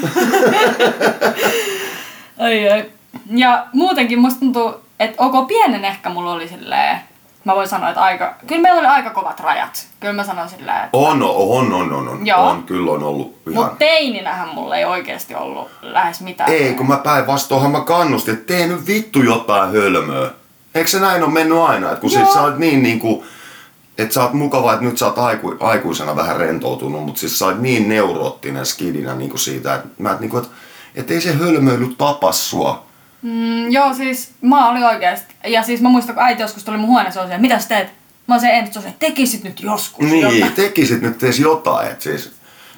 [2.38, 2.84] ai ai.
[3.26, 7.00] Ja muutenkin musta tuntuu, että ok, pienen ehkä mulla oli silleen...
[7.44, 8.34] Mä voin sanoa, että aika...
[8.46, 9.86] Kyllä meillä oli aika kovat rajat.
[10.00, 10.88] Kyllä mä sanon silleen, että...
[10.92, 12.26] On, on, on, on, on.
[12.26, 12.48] Joo.
[12.48, 13.64] on kyllä on ollut ihan...
[13.64, 16.52] Mut teininähän mulla ei oikeasti ollut lähes mitään.
[16.52, 20.30] Ei, kun mä päinvastoinhan mä kannustin, että tee nyt vittu jotain hölmöä.
[20.74, 21.88] Eikö se näin ole mennyt aina?
[21.88, 22.22] Että kun Joo.
[22.22, 23.24] siis sä oot niin niinku,
[23.98, 27.46] että sä oot mukava, että nyt sä oot aiku, aikuisena vähän rentoutunut, mutta siis sä
[27.46, 30.50] oot niin neuroottinen skidinä niinku siitä, että mä et niinku, että
[30.94, 32.89] et ei se hölmöily tapa sua.
[33.22, 35.34] Mm, joo, siis mä olin oikeasti.
[35.46, 37.88] Ja siis mä muistan, kun äiti joskus tuli mun huoneeseen, se mitä sä teet?
[38.26, 40.52] Mä olin se en, se tekisit nyt joskus Niin, jotain.
[40.52, 41.90] tekisit nyt edes jotain.
[41.90, 42.32] Et siis,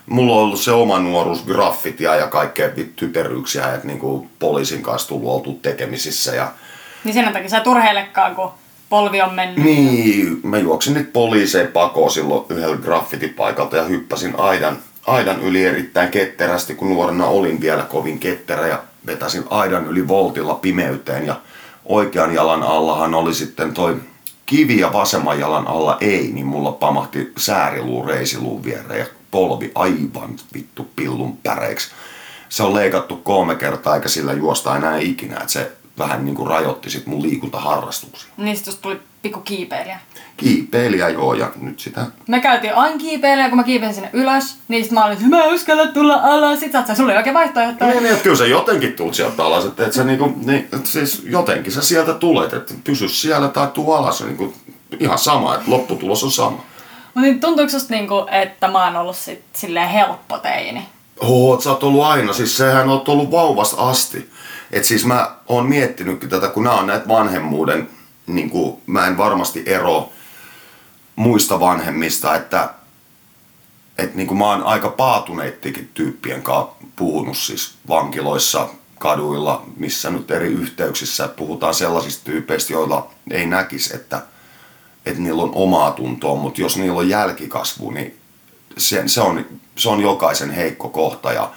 [0.07, 5.31] mulla on ollut se oma nuoruus, graffitia ja kaikkea typeryyksiä, että niinku poliisin kanssa tullut
[5.33, 6.52] oltu tekemisissä ja
[7.05, 8.50] Niin sen takia sä et urheilekaan, kun
[8.88, 9.64] polvi on mennyt.
[9.64, 14.76] Niin, mä juoksin nyt poliiseen pakoon silloin yhdellä graffitipaikalta ja hyppäsin aidan,
[15.07, 20.54] aidan yli erittäin ketterästi, kun nuorena olin vielä kovin ketterä ja vetäsin aidan yli voltilla
[20.54, 21.40] pimeyteen ja
[21.84, 23.96] oikean jalan allahan oli sitten toi
[24.46, 30.36] kivi ja vasemman jalan alla ei, niin mulla pamahti sääriluu reisiluun viereen ja polvi aivan
[30.54, 31.90] vittu pillun päreiksi.
[32.48, 36.48] Se on leikattu kolme kertaa eikä sillä juosta enää ikinä, että se vähän niin kuin
[36.48, 38.32] rajoitti sit mun liikuntaharrastuksia
[38.64, 39.98] tosta tuli pikku kiipeilijä.
[40.37, 44.85] kiipeilijä joo ja nyt sitä Me käytiin aina kiipeilijä, kun mä kiipesin sinne ylös, niin
[44.85, 46.61] sit mä olin, että mä uskalla tulla alas.
[46.61, 47.87] Sit sä oli oikein vaihtoehto.
[47.87, 50.87] niin, niin, että kyllä sä jotenkin tulet sieltä alas, että et sä niinku, niin, et
[50.87, 54.54] siis jotenkin sä sieltä tulet, että pysy siellä tai tuu alas, niinku,
[55.00, 56.64] ihan sama, että lopputulos on sama.
[57.14, 60.88] Mutta niin tuntuuko susta niinku, että mä oon ollut sit silleen helppo teini?
[61.20, 64.30] Oot, sä oot ollut aina, siis sehän oot ollut vauvasta asti.
[64.72, 67.88] Et siis mä oon miettinytkin tätä, kun nämä on näitä vanhemmuuden,
[68.34, 70.12] niin kuin, mä en varmasti ero
[71.16, 72.74] muista vanhemmista, että
[73.98, 78.68] et niin kuin mä oon aika paatuneittikin tyyppien kanssa puhunut siis vankiloissa,
[78.98, 84.22] kaduilla, missä nyt eri yhteyksissä puhutaan sellaisista tyypeistä, joilla ei näkisi, että,
[85.06, 88.16] että niillä on omaa tuntoa, mutta jos niillä on jälkikasvu, niin
[88.78, 91.32] se, se, on, se on jokaisen heikko kohta.
[91.32, 91.50] Ja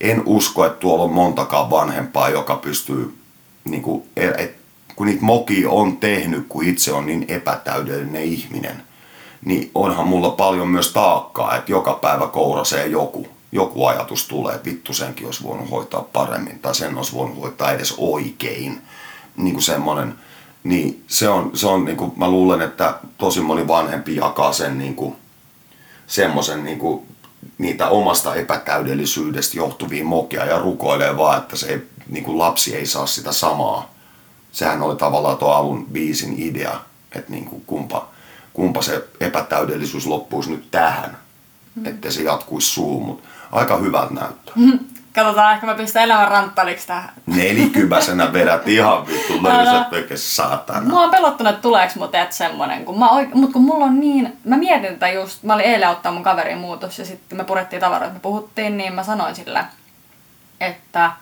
[0.00, 3.18] en usko, että tuolla on montakaan vanhempaa, joka pystyy,
[3.64, 4.57] niin kuin, et,
[4.98, 8.82] kun niitä mokia on tehnyt, kun itse on niin epätäydellinen ihminen,
[9.44, 13.28] niin onhan mulla paljon myös taakkaa, että joka päivä kourasee joku.
[13.52, 17.72] Joku ajatus tulee, että vittu senkin olisi voinut hoitaa paremmin tai sen olisi voinut hoitaa
[17.72, 18.82] edes oikein.
[19.36, 20.14] Niin kuin semmoinen,
[20.64, 24.78] niin se on, se on niin kuin, mä luulen, että tosi moni vanhempi jakaa sen
[24.78, 25.16] niin kuin,
[26.06, 27.06] semmoisen niin kuin,
[27.58, 32.86] niitä omasta epätäydellisyydestä johtuvia mokia ja rukoilee vaan, että se ei, niin kuin lapsi ei
[32.86, 33.97] saa sitä samaa.
[34.58, 36.80] Sehän oli tavallaan tuo alun biisin idea,
[37.12, 38.08] että niin kuin kumpa,
[38.52, 41.18] kumpa se epätäydellisyys loppuisi nyt tähän,
[41.74, 41.86] mm.
[41.86, 44.54] ettei se jatkuisi suuhun, mutta aika hyvältä näyttää.
[45.14, 47.12] Katsotaan, ehkä mä pistän elämän ranttaliksi tähän.
[47.26, 50.80] Nelikybäsenä vedät ihan vittu löysät vekes saatana.
[50.80, 53.34] Mua on pelottanut, että tuleeks mut et semmonen, kun mä oik...
[53.34, 56.58] mut kun mulla on niin, mä mietin tätä just, mä olin eilen ottaa mun kaverin
[56.58, 59.64] muutos ja sitten me purettiin tavaroita, me puhuttiin, niin mä sanoin sille,
[60.60, 61.12] että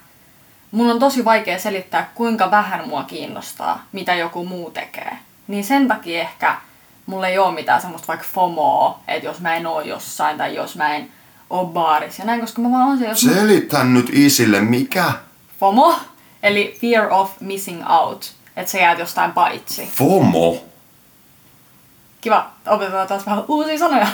[0.76, 5.18] mun on tosi vaikea selittää, kuinka vähän mua kiinnostaa, mitä joku muu tekee.
[5.48, 6.56] Niin sen takia ehkä
[7.06, 10.76] mulla ei oo mitään semmoista vaikka FOMOa, että jos mä en oo jossain tai jos
[10.76, 11.10] mä en
[11.50, 15.12] oo baarissa ja näin, koska mä vaan on se, jos Selitän nyt isille, mikä
[15.60, 15.98] FOMO,
[16.42, 19.90] eli fear of missing out, että sä jäät jostain paitsi.
[19.94, 20.58] FOMO.
[22.20, 24.06] Kiva, opetetaan taas vähän uusia sanoja.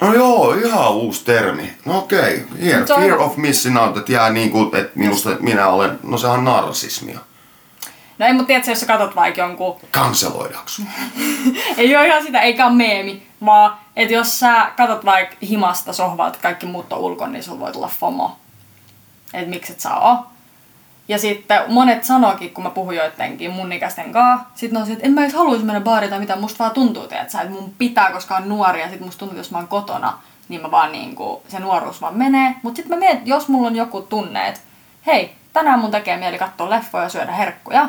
[0.00, 1.72] No joo, ihan uusi termi.
[1.84, 2.86] No okei, okay.
[2.86, 5.98] Se on- fear of missing out, että jää niin kuin, että minusta että minä olen,
[6.02, 7.18] no sehän on narsismia.
[8.18, 10.70] No ei, mutta tiedätkö, jos sä katsot vaikka jonkun, Kanseloidaanko?
[11.76, 16.38] ei ole ihan sitä, eikä ole meemi, vaan että jos sä katsot vaikka himasta sohvalta,
[16.42, 18.36] kaikki muut on ulkona, niin sulla voi tulla FOMO.
[19.34, 20.26] Että miksi et saa oo.
[21.10, 24.92] Ja sitten monet sanoikin, kun mä puhun joidenkin mun ikäisten kanssa, sit ne on se,
[24.92, 27.74] että en mä edes haluaisi mennä baariin tai mitään, musta vaan tuntuu, että että mun
[27.78, 30.18] pitää, koska on nuori, ja sit musta tuntuu, että jos mä oon kotona,
[30.48, 32.54] niin mä vaan niinku, se nuoruus vaan menee.
[32.62, 34.60] Mut sit mä mietin, jos mulla on joku tunne, että
[35.06, 37.88] hei, tänään mun tekee mieli katsoa leffoja ja syödä herkkuja,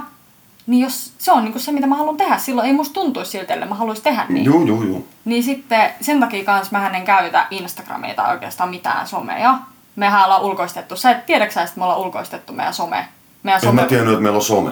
[0.67, 3.53] niin jos se on niinku se, mitä mä haluan tehdä, silloin ei musta tuntuisi siltä,
[3.53, 4.45] että mä haluaisin tehdä niin.
[4.45, 5.07] Juu, juu, juu.
[5.25, 9.57] Niin sitten sen takia kans mä en käytä Instagramia tai oikeastaan mitään somea.
[9.95, 13.07] Mehän ollaan ulkoistettu, sä et tiedäksä, että me ollaan ulkoistettu meidän some.
[13.43, 14.71] Meidän En some mä tiennyt, että meillä on some.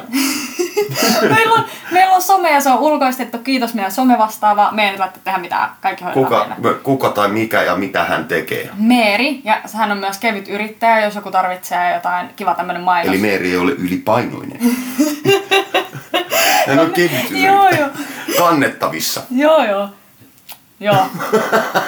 [1.36, 3.38] meillä, on, meillä on some ja se on ulkoistettu.
[3.38, 4.69] Kiitos meidän somevastaava.
[4.71, 5.69] Me ei tarvitse tehdä mitään.
[5.82, 6.79] Kaikki Kuka, meille.
[6.79, 8.69] kuka tai mikä ja mitä hän tekee.
[8.77, 13.10] Meeri, ja hän on myös kevyt yrittäjä, jos joku tarvitsee jotain kiva tämmönen mainos.
[13.10, 14.60] Eli Meeri ei ole ylipainoinen.
[16.67, 17.89] hän on kevyt Joo, joo.
[18.38, 19.21] Kannettavissa.
[19.32, 19.89] Joo, joo.
[20.79, 21.05] Joo.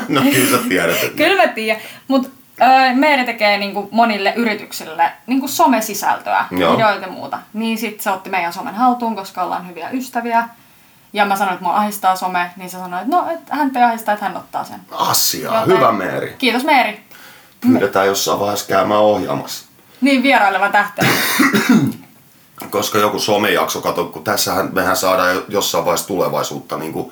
[0.08, 0.98] No kyllä sä tiedät.
[1.16, 1.82] Kyllä mä tiedän.
[2.08, 2.30] Mutta
[2.62, 6.74] öö, Meeri tekee niinku monille yrityksille niinku somesisältöä, Joo.
[6.74, 7.40] videoita ja muuta.
[7.54, 10.50] Niin sit se otti meidän somen haltuun, koska ollaan hyviä ystäviä.
[11.14, 13.84] Ja mä sanoin, että mua ahistaa some, niin se sanoi, että no, että hän ei
[13.84, 14.80] ahistaa, että hän ottaa sen.
[14.92, 15.60] Asiaa.
[15.62, 16.36] Joten- Hyvä Meeri.
[16.38, 17.04] Kiitos Meeri.
[17.62, 19.66] Pyydetään jossain vaiheessa käymään ohjaamassa.
[20.02, 21.10] Niin vieraileva tähtenä.
[22.70, 27.12] Koska joku somejakso, kato, kun tässähän mehän saadaan jo- jossain vaiheessa tulevaisuutta niin kuin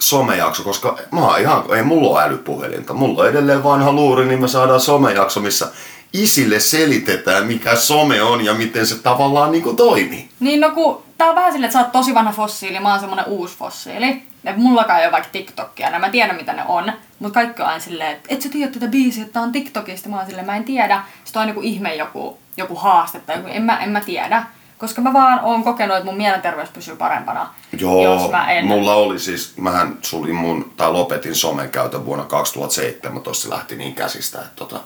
[0.00, 4.40] somejakso, koska mä oon ihan, ei mulla ole älypuhelinta, mulla on edelleen vanha luuri, niin
[4.40, 5.68] me saadaan somejakso, missä
[6.12, 10.28] isille selitetään, mikä some on ja miten se tavallaan niin toimii.
[10.40, 13.00] Niin no kun, tää on vähän silleen, että sä oot tosi vanha fossiili, mä oon
[13.00, 14.22] semmonen uusi fossiili.
[14.44, 16.92] Et mullakaan ei ole vaikka TikTokia, ja mä tiedän mitä ne on.
[17.18, 20.08] Mutta kaikki on aina silleen, että et sä tiedä tätä biisiä, että tää on TikTokista.
[20.08, 21.02] Mä oon silleen, mä en tiedä.
[21.24, 24.46] Sitten on joku ihme joku, joku haaste tai joku, en mä, en mä tiedä.
[24.78, 27.54] Koska mä vaan oon kokenut, että mun mielenterveys pysyy parempana.
[27.78, 28.66] Joo, jos mä en.
[28.66, 33.94] mulla oli siis, mähän sulin mun, tai lopetin somen käytön vuonna 2017, se lähti niin
[33.94, 34.80] käsistä, että tota,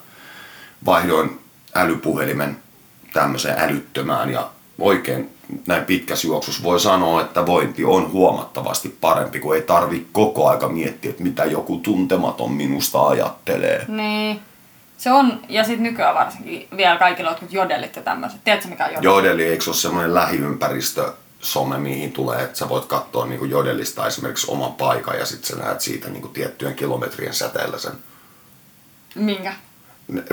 [0.87, 1.41] vaihdoin
[1.75, 2.57] älypuhelimen
[3.13, 5.31] tämmöiseen älyttömään ja oikein
[5.67, 10.69] näin pitkässä juoksussa voi sanoa, että vointi on huomattavasti parempi, kun ei tarvi koko aika
[10.69, 13.85] miettiä, että mitä joku tuntematon minusta ajattelee.
[13.89, 14.41] Niin.
[15.03, 18.45] Se on, ja sitten nykyään varsinkin vielä kaikilla jotkut jodelit ja tämmöiset.
[18.45, 19.05] Tiedätkö mikä on jodeli?
[19.05, 24.07] Jodeli, eikö se ole semmoinen lähiympäristö some, mihin tulee, että sä voit katsoa niin jodelista
[24.07, 27.93] esimerkiksi oman paikan ja sitten sä näet siitä niin tiettyjen kilometrien säteellä sen
[29.15, 29.55] Minkä?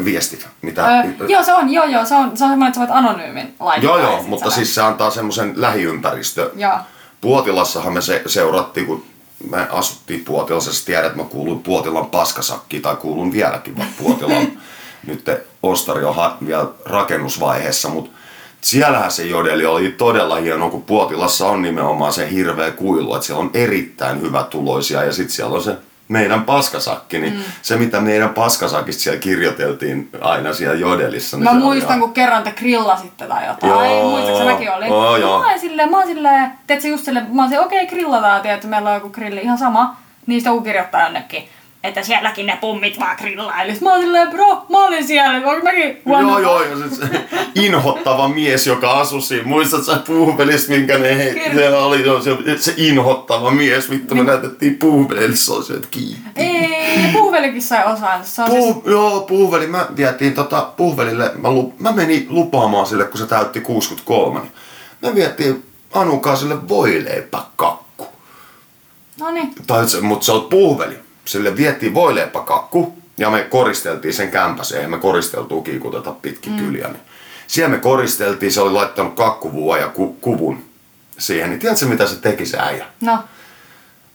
[0.05, 0.85] viestit, mitä...
[0.85, 3.55] Öö, joo, se on, joo, joo, se on, se on semmoinen, että sä voit anonyymin
[3.59, 3.91] laittaa.
[3.91, 6.51] joo, joo mutta siis se antaa semmoisen lähiympäristö.
[6.55, 6.77] Joo.
[7.21, 9.05] Puotilassahan me se, seurattiin, kun
[9.49, 14.47] me asuttiin Puotilassa, sä tiedät, että mä kuulun Puotilan paskasakkiin, tai kuulun vieläkin vaikka Puotilan.
[15.07, 15.25] Nyt
[15.63, 18.11] Ostari on ha- vielä rakennusvaiheessa, mutta
[18.61, 23.43] siellähän se jodeli oli todella hieno, kun Puotilassa on nimenomaan se hirveä kuilu, että siellä
[23.43, 25.77] on erittäin hyvä tuloisia ja sitten siellä on se
[26.09, 27.43] meidän paskasakki, niin mm.
[27.61, 31.37] se mitä meidän paskasakista siellä kirjoiteltiin aina siellä jodelissa.
[31.37, 33.91] Niin Mä se oli muistan, ihan- kun kerran te grillasitte tai jotain.
[33.91, 34.87] Joo, Muistatko mäkin oli?
[34.87, 35.39] joo, joo.
[35.39, 38.63] Mä oon silleen, mä oon silleen, teet just silleen, mä silleen, okei, okay, grillataan, tiedät,
[38.63, 39.97] meillä on joku grilli, ihan sama.
[40.25, 41.49] Niin sitten joku kirjoittaa jonnekin,
[41.83, 43.77] että sielläkin ne pummit vaan grillaili.
[43.81, 48.67] Mä silleen, bro, mä olin siellä, onko mäkin Joo, joo, ja sit se inhottava mies,
[48.67, 49.47] joka asui siinä.
[49.47, 51.55] Muistat sä puupelis, minkä ne heitti?
[51.55, 55.87] Se oli jo se, se inhottava mies, vittu me näytettiin puupelis, se oli se, että
[55.91, 56.29] kiitti.
[56.35, 58.25] Ei, puhvelikin sai osaan.
[58.25, 63.05] Se on siis, joo, puuveli, mä vietiin tota, puuvelille, mä, lu, mä menin lupaamaan sille,
[63.05, 64.51] kun se täytti 63, niin
[65.01, 65.63] mä vietiin
[65.93, 68.07] Anukaa sille voileipäkakku.
[69.19, 69.55] no niin.
[69.67, 71.08] Tai se, mutta se on puuveli.
[71.29, 76.59] Sille vietiin voileipäkakku ja me koristeltiin sen kämpäseen ja me koristeltuu kiikuteta pitkin mm.
[76.59, 76.87] kyliä.
[76.87, 77.01] Niin
[77.47, 80.63] siellä me koristeltiin, se oli laittanut kakkuvua ja ku, kuvun
[81.17, 81.49] siihen.
[81.49, 82.85] Niin tiedätkö mitä se teki se äijä?
[83.01, 83.19] No,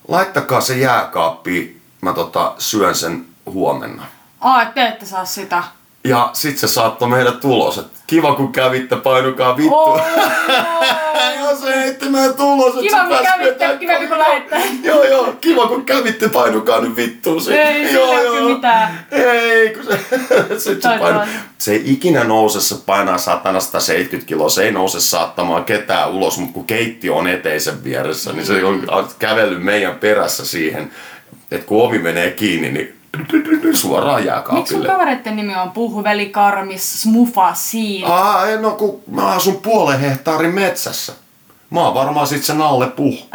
[0.08, 4.06] Laittakaa se jääkaappiin, mä tota, syön sen huomenna.
[4.40, 5.62] ai, te ette saa sitä.
[6.04, 9.74] Ja sit se saattoi meidän tulos, että kiva kun kävitte, painukaa vittu.
[9.74, 10.00] Oh,
[11.40, 14.62] ja se heitti meidän tulos, Kiva, kun kävitte, kiva, kun lähditte.
[14.82, 17.40] Joo, joo, kiva kun kävitte, painukaa nyt vittuun.
[17.40, 18.48] Se, Ei joo, joo.
[18.48, 19.06] mitään.
[19.10, 19.98] Ei, kun se,
[20.64, 21.20] sit se, painu,
[21.58, 26.38] se ei ikinä nouse, se painaa satana 170 kiloa, se ei nouse saattamaan ketään ulos,
[26.38, 30.90] mutta kun keittiö on eteisen vieressä, niin se on kävellyt meidän perässä siihen,
[31.50, 33.03] että kun ovi menee kiinni, niin
[33.72, 34.86] suoraan Miksi sun jääkaapille.
[34.86, 38.06] kavereiden nimi on Puhveli, Karmis, Smufa, Siin?
[38.06, 41.12] Aa, en no kun mä asun puolen hehtaarin metsässä.
[41.70, 43.18] Mä oon varmaan sit se Nalle Puh.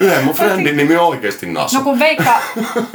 [0.00, 1.78] Yhden mun friendin nimi on oikeesti Nasu.
[1.78, 2.40] No kun Veikka...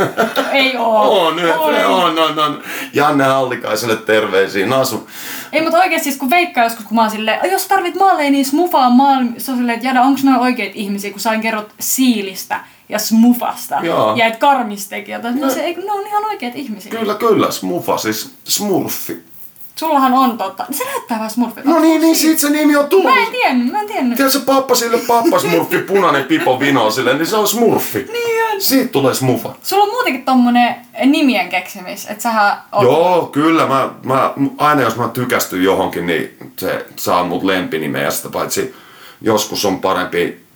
[0.51, 1.27] ei oo.
[1.27, 2.61] on, yhden friendin, on, on, on.
[2.93, 4.67] Janne Hallikaiselle terveisiä.
[4.67, 5.09] Nasu.
[5.53, 8.45] Ei, mutta oikeesti siis kun Veikka joskus, kun mä oon silleen, jos tarvit maaleja, niin
[8.45, 9.23] smufaa maal...
[9.37, 12.59] Se on silleen, että jada, onks noin oikeit ihmisiä, kun sain kerrot siilistä
[12.89, 13.79] ja smufasta.
[13.83, 14.15] Joo.
[14.15, 15.41] Ja et karmis teki jotain.
[15.41, 15.49] No.
[15.49, 16.91] Se, ei, ne on ihan oikeat ihmisiä.
[16.91, 19.29] Kyllä, kyllä, Smufa, siis Smurfi.
[19.75, 20.65] Sullahan on totta.
[20.71, 21.69] Se näyttää vähän smurfilta.
[21.69, 23.13] No niin, niin siitä se nimi on tullut.
[23.13, 24.15] Mä en tiennyt, mä en tiennyt.
[24.15, 28.05] Tiedätkö pappa sille pappa Smurfi, punainen pipo vino sille, niin se on Smurfi.
[28.11, 28.61] Niin on.
[28.61, 29.55] Siitä tulee Smufa.
[29.63, 30.75] Sulla on muutenkin tommonen
[31.05, 32.83] nimien keksimis, että sähän oot...
[32.83, 33.67] Joo, kyllä.
[33.67, 38.03] Mä, mä, aina jos mä tykästyn johonkin, niin se saa mut lempinimeä.
[38.03, 38.75] Ja sitä paitsi
[39.21, 40.48] joskus on parempi,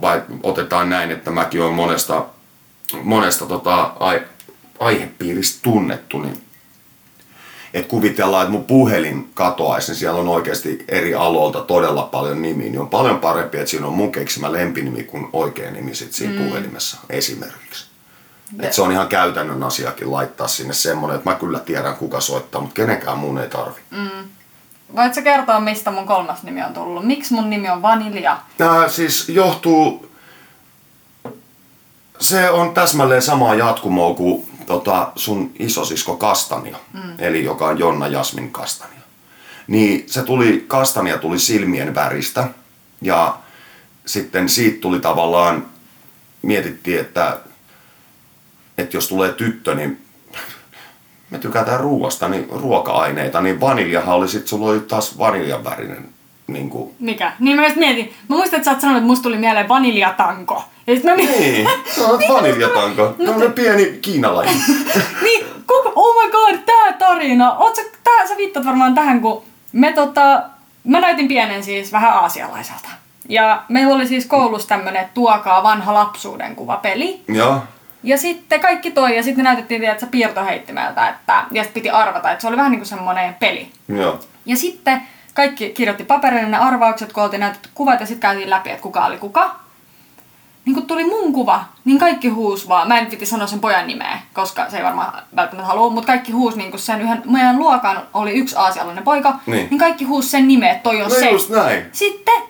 [0.00, 2.26] vai otetaan näin, että mäkin olen monesta,
[3.02, 4.22] monesta tota, ai,
[4.78, 6.42] aihepiiristä tunnettu, niin
[7.74, 12.70] että kuvitellaan, että mun puhelin katoaisi, niin siellä on oikeasti eri aloilta todella paljon nimiä,
[12.70, 16.40] niin on paljon parempi, että siinä on mun keksimä lempinimi kuin oikea nimi sit siinä
[16.40, 16.46] mm.
[16.46, 17.88] puhelimessa esimerkiksi.
[18.60, 22.60] Et se on ihan käytännön asiakin laittaa sinne semmoinen, että mä kyllä tiedän kuka soittaa,
[22.60, 23.80] mutta kenenkään muun ei tarvi.
[23.90, 24.28] Mm.
[24.96, 27.04] Voitko kertoa, mistä mun kolmas nimi on tullut?
[27.04, 28.40] Miksi mun nimi on Vanilja?
[28.58, 30.10] Nää siis johtuu,
[32.20, 37.14] se on täsmälleen samaa jatkumoa kuin tota, sun isosisko Kastania, mm.
[37.18, 38.98] eli joka on Jonna Jasmin Kastania.
[39.66, 42.48] Niin se tuli, Kastania tuli silmien väristä
[43.02, 43.38] ja
[44.06, 45.66] sitten siitä tuli tavallaan,
[46.42, 47.38] mietittiin, että,
[48.78, 50.07] että jos tulee tyttö, niin
[51.30, 56.08] me tykätään ruoasta, niin ruoka-aineita, niin vaniljahan oli sitten, sulla oli taas vaniljan värinen
[56.48, 56.94] niin kuin...
[56.98, 57.32] Mikä?
[57.40, 58.14] Niin mä just mietin.
[58.28, 60.64] Mä muistan, että sä oot sanonut, että musta tuli mieleen vaniljatanko.
[60.86, 61.40] Ja sit mä mietin...
[61.40, 63.14] Niin, sä oot vaniljatanko.
[63.18, 64.54] No, on pieni kiinalainen.
[65.24, 67.52] niin, kuka, oh my god, tää tarina.
[67.52, 70.42] Oot sä, tää, sä viittat varmaan tähän, kun me tota...
[70.84, 72.88] Mä näytin pienen siis vähän aasialaiselta.
[73.28, 77.20] Ja meillä oli siis koulussa tämmönen tuokaa vanha lapsuuden kuva peli.
[77.28, 77.62] Joo.
[78.08, 82.30] Ja sitten kaikki toi, ja sitten näytettiin, että se piirtoheittimeltä, että, ja sitten piti arvata,
[82.30, 83.70] että se oli vähän niin kuin semmoinen peli.
[83.88, 84.20] Joo.
[84.46, 85.02] Ja sitten
[85.34, 89.06] kaikki kirjoitti paperille ne arvaukset, kun oltiin näytetty kuvat, ja sitten käytiin läpi, että kuka
[89.06, 89.56] oli kuka.
[90.64, 92.88] Niin kun tuli mun kuva, niin kaikki huus vaan.
[92.88, 96.32] Mä en piti sanoa sen pojan nimeä, koska se ei varmaan välttämättä halua, mutta kaikki
[96.32, 100.48] huus niin sen yhden, meidän luokan oli yksi aasialainen poika, niin, niin kaikki huus sen
[100.48, 101.30] nimeä, että toi on no se.
[101.30, 101.86] just näin.
[101.92, 102.42] Sitten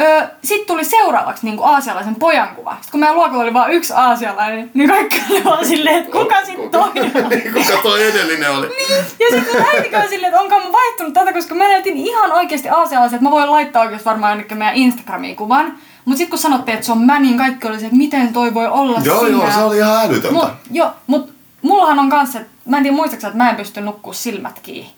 [0.00, 2.72] Öö, sitten tuli seuraavaksi niin aasialaisen pojan kuva.
[2.72, 6.44] Sitten kun meidän luokalla oli vain yksi aasialainen, niin kaikki oli vaan silleen, että kuka
[6.44, 8.68] sitten toinen niin, kuka toi edellinen oli.
[8.68, 9.04] niin.
[9.20, 13.16] Ja sitten äitikö silleen, että onko mä vaihtunut tätä, koska mä näytin ihan oikeasti aasialaisen,
[13.16, 15.74] että mä voin laittaa oikeasti varmaan jonnekin meidän Instagramiin kuvan.
[16.04, 18.54] Mutta sitten kun sanottiin, että se on mä, niin kaikki oli se, että miten toi
[18.54, 19.30] voi olla Joo, sinä.
[19.30, 20.30] joo, se oli ihan älytöntä.
[20.30, 21.32] Mut, joo, mutta
[21.62, 24.90] mullahan on kanssa, että mä en tiedä muistaakseni, että mä en pysty nukkua silmät kiinni.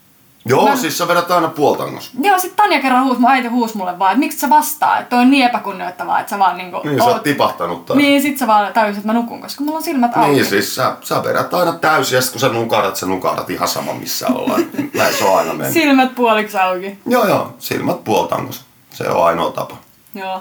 [0.44, 0.76] Joo, mä...
[0.76, 2.10] siis sä vedät aina puoltangos.
[2.22, 5.10] Joo, sit Tanja kerran huusi, mun äiti huusi mulle vaan, että miksi sä vastaa, että
[5.10, 6.80] toi on niin epäkunnioittavaa, että sä vaan niinku...
[6.84, 7.10] Niin, oot...
[7.10, 7.96] sä oot tipahtanut taas.
[7.96, 10.30] Niin, sit sä vaan tajusit, että mä nukun, koska mulla on silmät auki.
[10.30, 13.68] Niin, siis sä, sä vedät aina täysin, ja sit kun sä nukahdat, sä nukahdat ihan
[13.68, 14.66] sama missä ollaan.
[14.94, 15.72] Näin se on aina mennyt.
[15.72, 16.98] Silmät puoliksi auki.
[17.06, 18.64] Joo, joo, silmät puoltangos.
[18.90, 19.76] Se on ainoa tapa.
[20.14, 20.40] Joo.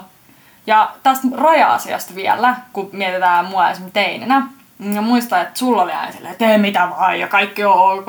[0.66, 4.46] Ja tästä raja-asiasta vielä, kun mietitään mua esimerkiksi teininä,
[4.94, 8.06] ja muistan, että sulla oli aina silleen, tee mitä vaan ja kaikki on ok.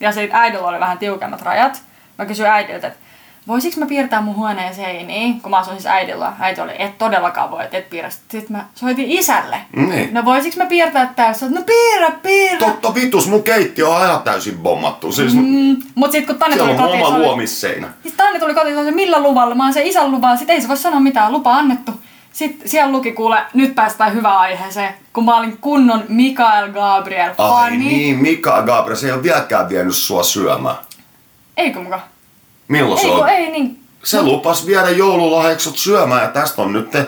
[0.00, 1.82] Ja sitten äidillä oli vähän tiukemmat rajat.
[2.18, 2.98] Mä kysyin äidiltä, että
[3.48, 6.32] voisiko mä piirtää mun huoneen seiniin, kun mä asuin siis äidillä.
[6.40, 8.10] Äiti oli, et todellakaan voi, et piirrä.
[8.10, 9.56] Sitten mä soitin isälle.
[9.76, 10.14] Niin.
[10.14, 11.46] No voisiko mä piirtää tässä?
[11.50, 12.58] No piirrä, piirrä.
[12.58, 15.12] Totta vitus, mun keittiö on aina täysin bommattu.
[15.12, 17.88] Siis Mm, mut sit kun Tanne siellä tuli on kotiin, oma se oli- luomisseinä.
[18.02, 19.54] Siis Tanne tuli kotiin, se millä luvalla?
[19.54, 20.36] Mä oon se isän luvalla.
[20.36, 21.92] Sitten ei se voi sanoa mitään, lupa annettu.
[22.32, 27.50] Sitten siellä luki kuule, nyt päästään hyvään aiheeseen, kun mä olin kunnon Mikael Gabriel Ai
[27.50, 27.76] fani.
[27.78, 30.76] niin, Mika Gabriel, se ei ole vieläkään vienyt sua syömään.
[31.56, 32.00] Eikö muka?
[32.68, 33.28] Milloin se on?
[33.28, 33.80] ei niin.
[34.04, 37.06] Se lupas viedä joululahjaksot syömään ja tästä on nyt, te,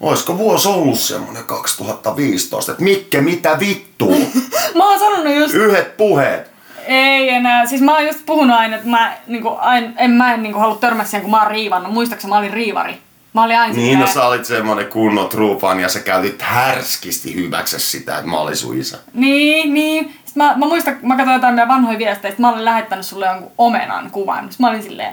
[0.00, 4.16] oisko vuosi ollut semmonen 2015, että Mikke, mitä vittua?
[4.74, 6.50] Mä oon sanonut just, Yhdet puheet.
[6.86, 7.66] ei enää.
[7.66, 10.76] Siis mä oon just puhunut aina, että mä, niinku, aina, en mä en niinku halua
[10.76, 11.92] törmätä siihen, kun mä oon riivannut.
[11.92, 12.98] Muistaakseni mä olin riivari.
[13.32, 17.80] Mä olin aina Niin, no sä olit semmonen kunnon truufan ja sä käytit härskisti hyväksi
[17.80, 18.98] sitä, että mä olin sun isä.
[19.14, 20.04] Niin, niin.
[20.24, 23.26] Sitten mä, mä muistan, mä katsoin jotain meidän vanhoja viestejä, että mä olin lähettänyt sulle
[23.26, 24.44] jonkun omenan kuvan.
[24.50, 25.12] Sitten mä olin silleen,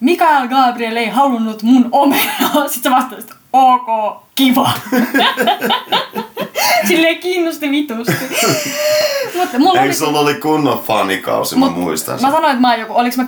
[0.00, 2.68] Mikael Gabriel ei halunnut mun omenaa.
[2.68, 3.86] Sitten sä vastasit, ok,
[4.34, 4.70] kiva.
[6.88, 8.12] silleen kiinnosti vitusti.
[9.38, 9.94] Mutta mulla Eikö oli...
[9.94, 12.30] sulla oli kunnon fanikausi, mä muistan Mä sen.
[12.30, 13.26] sanoin, että mä oon joku, oliks mä 10-12?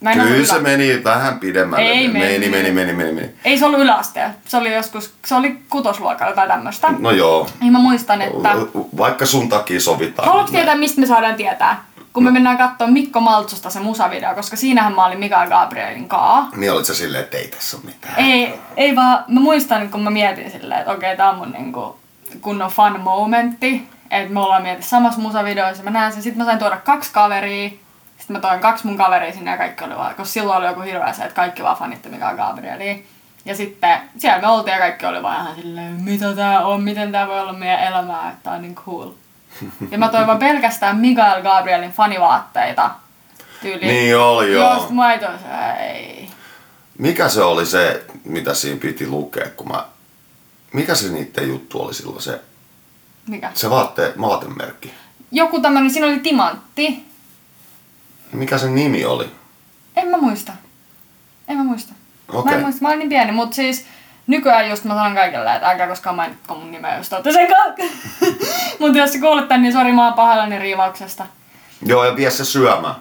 [0.00, 1.84] Mä en ollut Kyllä se meni vähän pidemmälle.
[1.84, 2.50] Ei meni, mennyt.
[2.50, 3.30] meni, meni, meni, meni.
[3.44, 4.34] Ei se ollut yläasteella.
[4.44, 6.88] Se oli joskus, se oli kutosluokalla tai tämmöstä.
[6.98, 7.48] No joo.
[7.60, 8.48] Niin mä muistan, että...
[8.96, 10.28] Vaikka sun takia sovitaan.
[10.28, 11.84] Haluatko tietää, mistä me saadaan tietää?
[12.12, 16.48] Kun me mennään katsomaan Mikko Maltsusta se musavideo, koska siinähän mä olin Mikael Gabrielin kaa.
[16.56, 18.14] Niin olit sä silleen, että ei tässä ole mitään.
[18.16, 21.96] Ei, ei vaan, mä muistan, kun mä mietin silleen, että okei, tää on mun niinku
[22.40, 23.88] kunnon fun momentti.
[24.10, 26.22] Että me ollaan mietitty samassa musavideoissa, mä näen sen.
[26.22, 27.70] Sitten mä sain tuoda kaksi kaveria.
[28.26, 30.80] Sitten mä toin kaksi mun kaveria sinne ja kaikki oli vaan, koska silloin oli joku
[30.80, 32.96] hirveä se, että kaikki vaan fanitti Mikael Gabrielia.
[33.44, 37.12] Ja sitten siellä me oltiin ja kaikki oli vaan ihan silleen, mitä tää on, miten
[37.12, 39.10] tää voi olla meidän elämää, että tää on niin cool.
[39.90, 42.90] Ja mä toivon pelkästään Mikael Gabrielin fanivaatteita.
[43.62, 43.86] Tyyli.
[43.86, 44.72] Niin oli, joo.
[44.72, 45.20] Joo, sit mä ei
[45.80, 46.28] ei.
[46.98, 49.84] Mikä se oli se, mitä siinä piti lukea, kun mä...
[50.72, 52.40] Mikä se niiden juttu oli silloin, se,
[53.28, 53.50] Mikä?
[53.54, 54.94] se vaatte, vaatemerkki?
[55.32, 57.05] Joku tämmönen, siinä oli timantti.
[58.32, 59.30] Mikä sen nimi oli?
[59.96, 60.52] En mä muista.
[61.48, 61.92] En mä muista.
[62.32, 62.54] Mä Okei.
[62.54, 63.86] en muista, mä olin niin pieni, mutta siis
[64.26, 67.48] nykyään just mä sanon kaikille, että älkää koskaan mainitko mun nimeä, jos te sen
[68.80, 71.26] mutta jos sä kuulet tän, niin sori, mä oon pahoillani riivauksesta.
[71.86, 72.94] Joo, ja vie se syömään.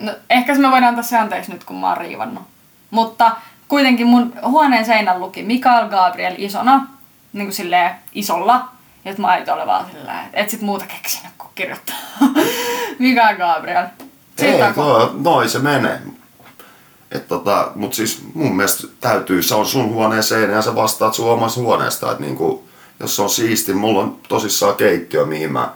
[0.00, 2.42] No, ehkä se me voidaan antaa se anteeksi nyt, kun mä oon riivannut.
[2.90, 3.32] Mutta
[3.68, 6.86] kuitenkin mun huoneen seinän luki Mikael Gabriel isona,
[7.32, 8.68] niin kuin silleen isolla.
[9.04, 11.96] Ja sit mä äiti oli vaan silleen, että et sit muuta keksinyt kirjoittaa.
[12.98, 13.86] Mikael Gabriel.
[14.36, 16.00] Siitä Ei, toi, noin se menee.
[17.10, 21.14] Et tota, mut siis mun mielestä täytyy, se on sun huoneen seinä ja sä vastaat
[21.14, 22.12] sun omasta huoneesta.
[22.12, 22.68] Et niinku,
[23.00, 25.72] jos se on siisti, mulla on tosissaan keittiö, mihin mä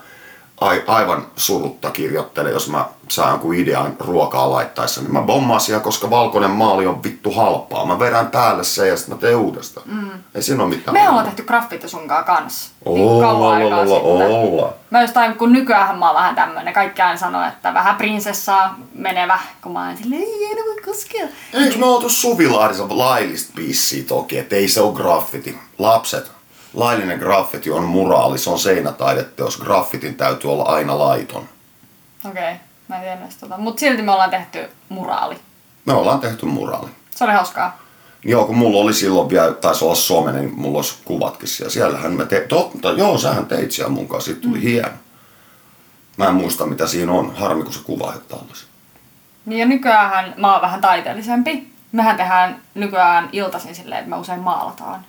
[0.87, 5.01] aivan surutta kirjoittelen, jos mä saan jonkun idean ruokaa laittaessa.
[5.01, 7.87] Niin mä bommaan siellä, koska valkoinen maali on vittu halpaa.
[7.87, 9.89] Mä vedän päälle sen ja sitten mä teen uudestaan.
[9.89, 10.11] Mm.
[10.35, 10.95] Ei siinä ole mitään.
[10.95, 12.71] Me ollaan tehty graffiti sunkaan kanssa.
[12.85, 14.73] Niin Olla, aikaa olla, olla.
[14.91, 19.39] Mä jostain, kun nykyään mä oon vähän tämmönen, kaikki aina sanoo, että vähän prinsessaa menevä,
[19.63, 21.27] kun mä oon silleen, ei enää voi koskea.
[21.53, 25.59] Eikö me oltu Suvilahdessa laillista bissiä toki, että ei se ole graffiti.
[25.79, 26.31] Lapset,
[26.75, 29.57] laillinen graffiti on muraali, se on seinätaideteos.
[29.57, 31.49] Graffitin täytyy olla aina laiton.
[32.29, 32.55] Okei, okay,
[32.89, 33.59] mä en tiedä tota.
[33.59, 35.37] Mut silti me ollaan tehty muraali.
[35.87, 36.91] Me ollaan tehty muraali.
[37.11, 37.79] Se oli hauskaa.
[38.25, 41.73] Joo, kun mulla oli silloin vielä, taisi olla some, niin mulla olisi kuvatkin siellä.
[41.73, 42.41] Siellähän me te...
[42.41, 44.63] Totta, joo, sähän teit siellä mun kanssa, siitä tuli mm.
[44.63, 44.89] hieno.
[46.17, 48.69] Mä en muista mitä siinä on, harmi kun se kuva ei tällaisen.
[49.47, 51.73] Niin ja nykyään mä oon vähän taiteellisempi.
[51.93, 55.05] Mehän tehdään nykyään iltaisin silleen, että me usein maalataan.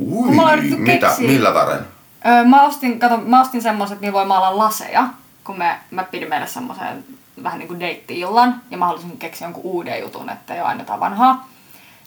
[0.00, 1.80] Ui, ollaan yritetty mitä, keksiä- millä värein?
[2.26, 5.06] Öö, mä ostin, kato, mä ostin semmoset, että niillä voi maalaa laseja,
[5.44, 7.04] kun me, mä pidin meille semmoisen
[7.42, 10.80] vähän niin kuin deitti-illan, ja mä halusin keksiä jonkun uuden jutun, että ei ole aina
[10.80, 11.48] jotain vanhaa.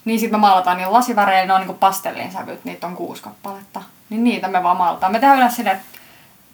[0.05, 3.81] Niin sit me maalataan niillä lasiväreillä, ne on niinku pastellin sävyt, niitä on kuusi kappaletta.
[4.09, 5.11] Niin niitä me vaan maalataan.
[5.11, 5.99] Me tehdään yleensä silleen, että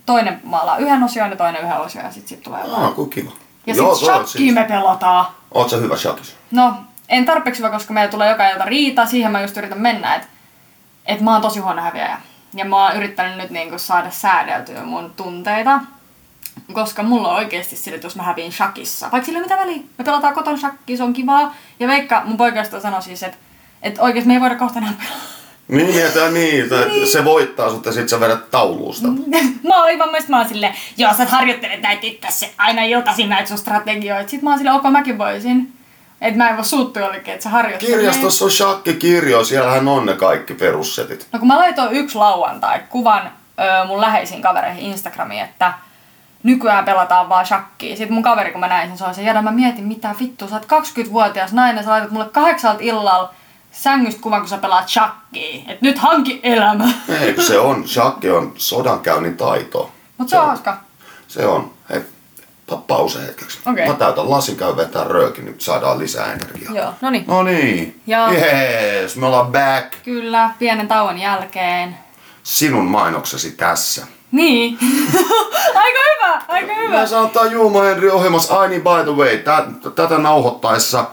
[0.06, 2.84] toinen maalaa yhden osion ja toinen yhden osion, ja sit, sit tulee vaan.
[2.86, 3.32] Ah, kuin kiva.
[3.66, 5.26] Ja Joo, sit toi on shakkiin me pelataan.
[5.54, 6.36] Oot sä hyvä shakis?
[6.52, 6.74] No,
[7.10, 9.06] en tarpeeksi hyvä, koska meillä tulee joka ilta riita.
[9.06, 10.28] Siihen mä just yritän mennä, että
[11.10, 12.18] et mä oon tosi huono häviäjä.
[12.54, 15.80] Ja mä oon yrittänyt nyt niinku saada säädeltyä mun tunteita.
[16.74, 20.04] Koska mulla on oikeasti sille, että jos mä häviin shakissa, vaikka sillä mitään väliä, me
[20.06, 21.56] pelataan kotona shakkia, se on kivaa.
[21.80, 23.38] Ja Veikka, mun poikaista sanoi siis, että
[23.82, 25.24] et oikeasti me ei voida kohta enää pelata.
[25.68, 26.76] Niin, että niin, että
[27.12, 29.08] se voittaa sut ja sit sä vedät tauluusta.
[29.68, 33.58] mä oon aivan mä oon silleen, joo sä harjoittelet näitä itse aina iltaisin näitä sun
[33.58, 34.30] strategioita.
[34.30, 35.79] Sitten mä oon silleen, ok mäkin voisin.
[36.22, 37.96] Että mä en voi suuttua jollekin, että sä harjoittelet.
[37.96, 41.28] Kirjastossa on shakkikirjo, siellähän on ne kaikki perussetit.
[41.32, 45.74] No kun mä laitoin yksi lauantai kuvan ö, mun läheisiin kavereihin Instagramiin, että
[46.44, 47.96] nykyään pelataan vaan shakkia.
[47.96, 50.48] Sitten mun kaveri, kun mä näin sen, se oli se, Jada, mä mietin, mitä vittu,
[50.48, 53.34] sä oot 20-vuotias nainen, sä laitat mulle kahdeksalta illalla
[53.72, 55.62] sängystä kuvan, kun sä pelaat shakkia.
[55.68, 56.88] Et nyt hanki elämä.
[57.22, 59.92] Ei, se on, shakki on sodankäynnin taito.
[60.18, 60.78] Mut se on hauska.
[61.28, 61.72] Se on.
[62.78, 63.60] Pause hetkeksi.
[63.66, 63.88] Okei.
[63.88, 66.74] Mä täytän lasin, käy vetää röökin, nyt saadaan lisää energiaa.
[66.76, 67.24] Joo, no niin.
[67.28, 68.02] No niin.
[68.08, 69.94] Ja- Jees, me ollaan back.
[70.04, 71.98] Kyllä, pienen tauon jälkeen.
[72.44, 74.08] Sinun mainoksesi tässä.
[74.32, 74.78] Niin.
[75.76, 77.00] aika hyvä, aika hyvä.
[77.00, 78.60] Mä sanotaan Julma Henri ohjelmassa.
[78.60, 79.64] Ai niin, by the way, tä,
[79.96, 81.06] tätä nauhoittaessa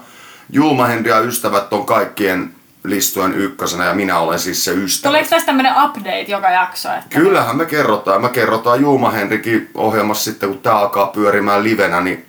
[0.49, 2.53] Julma Henri ja ystävät on kaikkien
[2.89, 5.09] listojen ykkösenä ja minä olen siis se ystävä.
[5.09, 6.93] Tuleeko tästä tämmönen update joka jakso?
[6.93, 7.19] Että...
[7.19, 8.21] Kyllähän me kerrotaan.
[8.21, 12.25] Me kerrotaan Julma Henrikin ohjelmassa sitten, kun tää alkaa pyörimään livenä, niin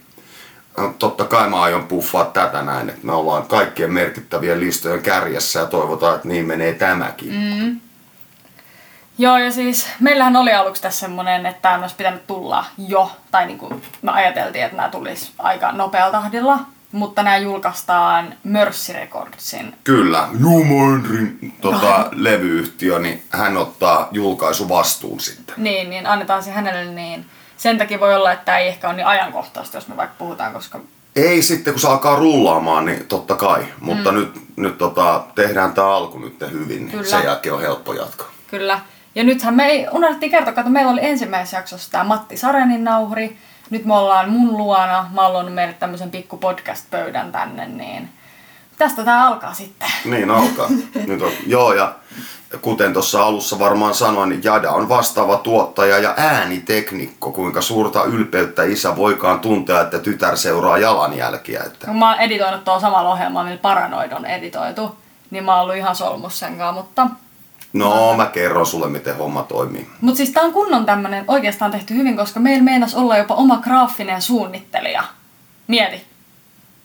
[0.78, 5.60] äh, totta kai mä aion puffaa tätä näin, että me ollaan kaikkien merkittävien listojen kärjessä
[5.60, 7.32] ja toivotaan, että niin menee tämäkin.
[7.32, 7.80] Mm.
[9.20, 13.46] Joo, ja siis meillähän oli aluksi tässä semmonen, että tämä olisi pitänyt tulla jo, tai
[13.46, 16.58] niin kuin me ajateltiin, että nämä tulisi aika nopealla tahdilla,
[16.92, 19.74] mutta nämä julkaistaan Mörssi Recordsin.
[19.84, 25.54] Kyllä, Julma Henrin tota, levyyhtiö, niin hän ottaa julkaisuvastuun sitten.
[25.58, 27.26] Niin, niin annetaan se hänelle niin.
[27.56, 30.52] Sen takia voi olla, että tämä ei ehkä ole niin ajankohtaista, jos me vaikka puhutaan,
[30.52, 30.80] koska
[31.16, 33.64] Ei sitten, kun se alkaa rullaamaan, niin totta kai.
[33.80, 37.04] Mutta nyt, nyt tota, tehdään tämä alku nyt hyvin, niin Kyllä.
[37.04, 38.28] sen jälkeen on helppo jatkaa.
[38.46, 38.80] Kyllä.
[39.14, 43.36] Ja nythän me ei, unohdettiin kertoa, että meillä oli ensimmäisessä jaksossa tämä Matti Sarenin nauhri.
[43.70, 45.10] Nyt me ollaan mun luona.
[45.14, 48.08] Mä oon meille tämmöisen pikku podcast-pöydän tänne, niin
[48.78, 49.88] tästä tää alkaa sitten.
[50.04, 50.68] Niin alkaa.
[51.06, 51.94] Nyt on, joo, ja
[52.62, 57.32] kuten tuossa alussa varmaan sanoin, niin Jada on vastaava tuottaja ja ääniteknikko.
[57.32, 61.62] Kuinka suurta ylpeyttä isä voikaan tuntea, että tytär seuraa jalanjälkiä.
[61.66, 64.96] Että mä oon editoinut tuolla samalla ohjelmalla, millä Paranoid on editoitu,
[65.30, 67.06] niin mä oon ollut ihan solmus sen kanssa, mutta...
[67.72, 69.88] no, mä kerron sulle, miten homma toimii.
[70.00, 73.56] Mutta siis tää on kunnon tämmönen, oikeastaan tehty hyvin, koska meillä meinas olla jopa oma
[73.56, 75.04] graafinen suunnittelija.
[75.66, 76.06] Mieti.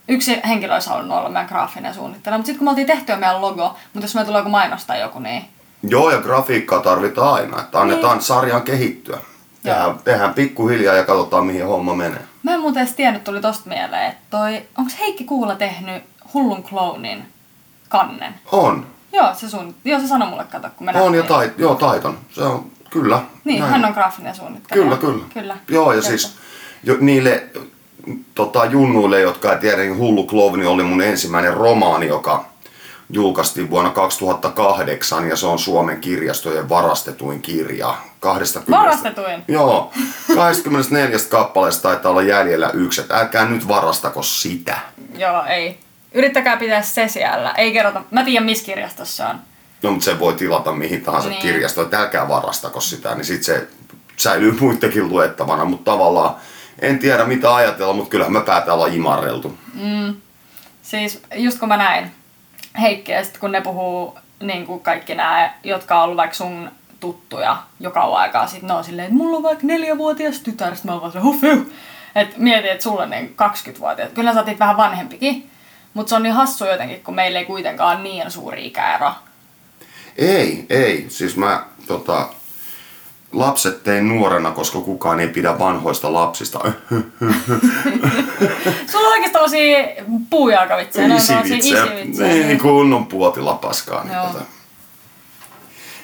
[0.08, 3.18] Yksi henkilö olisi halunnut olla meidän graafinen suunnittelija, mutta sitten kun me oltiin tehty jo
[3.18, 5.44] meidän logo, mutta jos me tulee joku mainostaa joku, niin
[5.88, 9.18] Joo, ja grafiikkaa tarvitaan aina, että annetaan sarjan kehittyä.
[9.62, 12.22] Tehdään, tehdään pikkuhiljaa ja katsotaan, mihin homma menee.
[12.42, 16.02] Mä en muuten edes tiennyt, tuli tosta mieleen, että toi, onks Heikki Kuula tehnyt
[16.34, 17.26] Hullun Clownin
[17.88, 18.34] kannen.
[18.52, 18.86] On.
[19.14, 19.76] Joo, se, suunnit...
[19.84, 22.18] Joo, se sanoi mulle, kato, kun me On ja tait, joo, taiton.
[22.30, 23.22] Se on, kyllä.
[23.44, 23.72] Niin, näin.
[23.72, 24.84] hän on graafinen suunnittelija.
[24.84, 25.24] Kyllä, kyllä.
[25.34, 25.56] kyllä.
[25.68, 26.08] Joo, ja Kerto.
[26.08, 26.36] siis
[26.82, 27.42] jo, niille
[28.34, 32.44] tota, junnuille, jotka ei tiedä, niin Hullu Klovni oli mun ensimmäinen romaani, joka
[33.10, 37.94] julkaistiin vuonna 2008 ja se on Suomen kirjastojen varastetuin kirja.
[38.20, 39.44] 20, Varastetuin?
[39.48, 39.92] Joo.
[40.34, 44.78] 24 kappaleesta taitaa olla jäljellä yksi, että älkää nyt varastako sitä.
[45.18, 45.78] Joo, ei.
[46.14, 47.50] Yrittäkää pitää se siellä.
[47.56, 48.02] Ei kerrota.
[48.10, 49.38] Mä tiedän, missä kirjastossa se on.
[49.82, 51.42] No, mutta se voi tilata mihin tahansa Niin.
[51.42, 53.68] kirjastoon, älkää varastako sitä, niin sit se
[54.16, 56.34] säilyy muittekin luettavana, mutta tavallaan
[56.78, 59.58] en tiedä mitä ajatella, mutta kyllähän me päätään olla imarreltu.
[60.82, 62.10] Siis just kun mä näin
[62.80, 67.56] Heikkiä, sit kun ne puhuu niin kuin kaikki nämä, jotka on ollut vaikka sun tuttuja
[67.80, 70.92] jo kauan aikaa, sit ne on silleen, että mulla on vaikka neljävuotias tytär, sit mä
[70.92, 71.36] oon vaan se, huh.
[72.14, 74.10] Et mieti, että sulla on niin 20-vuotias.
[74.14, 75.50] Kyllä sä otit vähän vanhempikin,
[75.94, 79.12] mutta se on niin hassu jotenkin, kun meillä ei kuitenkaan niin suuri ikäero.
[80.16, 81.06] Ei, ei.
[81.08, 82.28] Siis mä tota,
[83.32, 86.58] lapset tein nuorena, koska kukaan ei pidä vanhoista lapsista.
[88.90, 89.78] Sulla on oikeesti tommosia
[90.30, 91.84] puujalkavitsejä, Isivitsejä.
[91.84, 92.46] isivitsejä.
[92.46, 94.04] Niin, kunnon puotilla paskaa.
[94.04, 94.26] Niin Joo.
[94.26, 94.44] tota.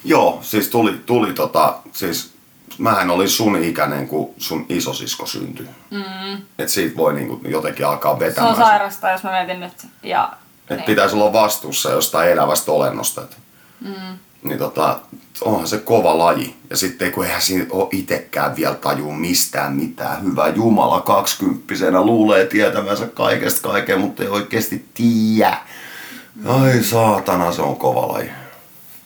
[0.04, 2.29] Joo, siis tuli, tuli tota, siis
[2.80, 5.66] mähän olin sun ikäinen, kun sun isosisko syntyi.
[5.90, 6.42] Mm.
[6.58, 8.50] Et siitä voi niinku jotenkin alkaa Se vetämään.
[8.50, 9.86] on sairasta, jos mä mietin nyt.
[10.02, 10.84] Ja, Että niin.
[10.84, 13.22] pitäisi olla vastuussa jostain elävästä olennosta.
[13.22, 13.36] Et,
[13.80, 14.18] mm.
[14.42, 15.00] Niin tota,
[15.40, 16.56] onhan se kova laji.
[16.70, 20.22] Ja sitten kun eihän siinä ole itekään vielä tajuu mistään mitään.
[20.24, 25.58] Hyvä Jumala, kaksikymppisenä luulee tietävänsä kaikesta kaikkea, mutta ei oikeasti tiedä.
[26.46, 28.30] Ai saatana, se on kova laji.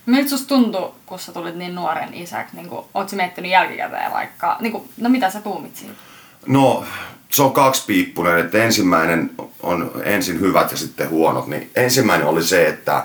[0.07, 2.57] Miltä susta tuntui, kun sä tulit niin nuoren isäksi?
[2.57, 4.57] Niin kuin, oot sä miettinyt jälkikäteen vaikka?
[4.61, 5.95] Niin kuin, no mitä sä tuumit siitä?
[6.47, 6.85] No,
[7.31, 9.31] se on kaksipiippunen, että ensimmäinen
[9.63, 11.47] on ensin hyvät ja sitten huonot.
[11.47, 13.05] Niin ensimmäinen oli se, että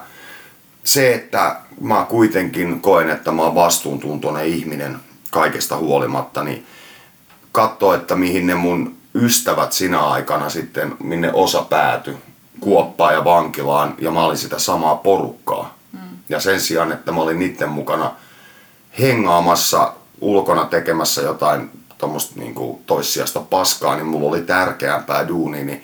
[0.84, 5.00] se, että mä kuitenkin koen, että mä oon vastuuntuntoinen ihminen
[5.32, 6.66] kaikesta huolimatta, niin
[7.52, 12.18] katso, että mihin ne mun ystävät sinä aikana sitten, minne osa päätyi,
[12.60, 15.79] kuoppaan ja vankilaan, ja mä olin sitä samaa porukkaa.
[16.30, 18.16] Ja sen sijaan, että mä olin niiden mukana
[19.00, 25.84] hengaamassa ulkona tekemässä jotain tuommoista niinku toissijasta paskaa, niin mulla oli tärkeämpää duunia, niin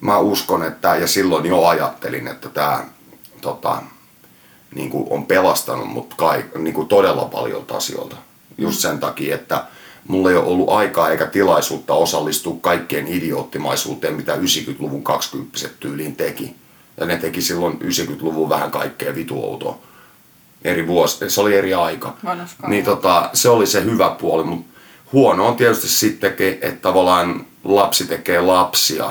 [0.00, 2.84] mä uskon, että, ja silloin jo ajattelin, että tämä
[3.40, 3.82] tota,
[4.74, 8.16] niin kuin on pelastanut mut kai, niin kuin todella paljon asioilta.
[8.58, 9.64] Just sen takia, että
[10.08, 16.56] mulla ei ole ollut aikaa eikä tilaisuutta osallistua kaikkeen idioottimaisuuteen, mitä 90-luvun 20 tyyliin teki.
[16.96, 19.78] Ja ne teki silloin 90-luvun vähän kaikkea vituoutoa.
[20.64, 22.16] Eri vuosi, se oli eri aika.
[22.66, 24.70] Niin tota, se oli se hyvä puoli, mutta
[25.12, 29.10] huono on tietysti sittenkin, että tavallaan lapsi tekee lapsia,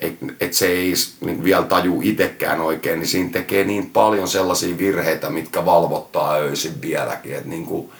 [0.00, 4.78] että et se ei niin vielä taju itsekään oikein, niin siinä tekee niin paljon sellaisia
[4.78, 7.90] virheitä, mitkä valvottaa öisin vieläkin, että niin kuin,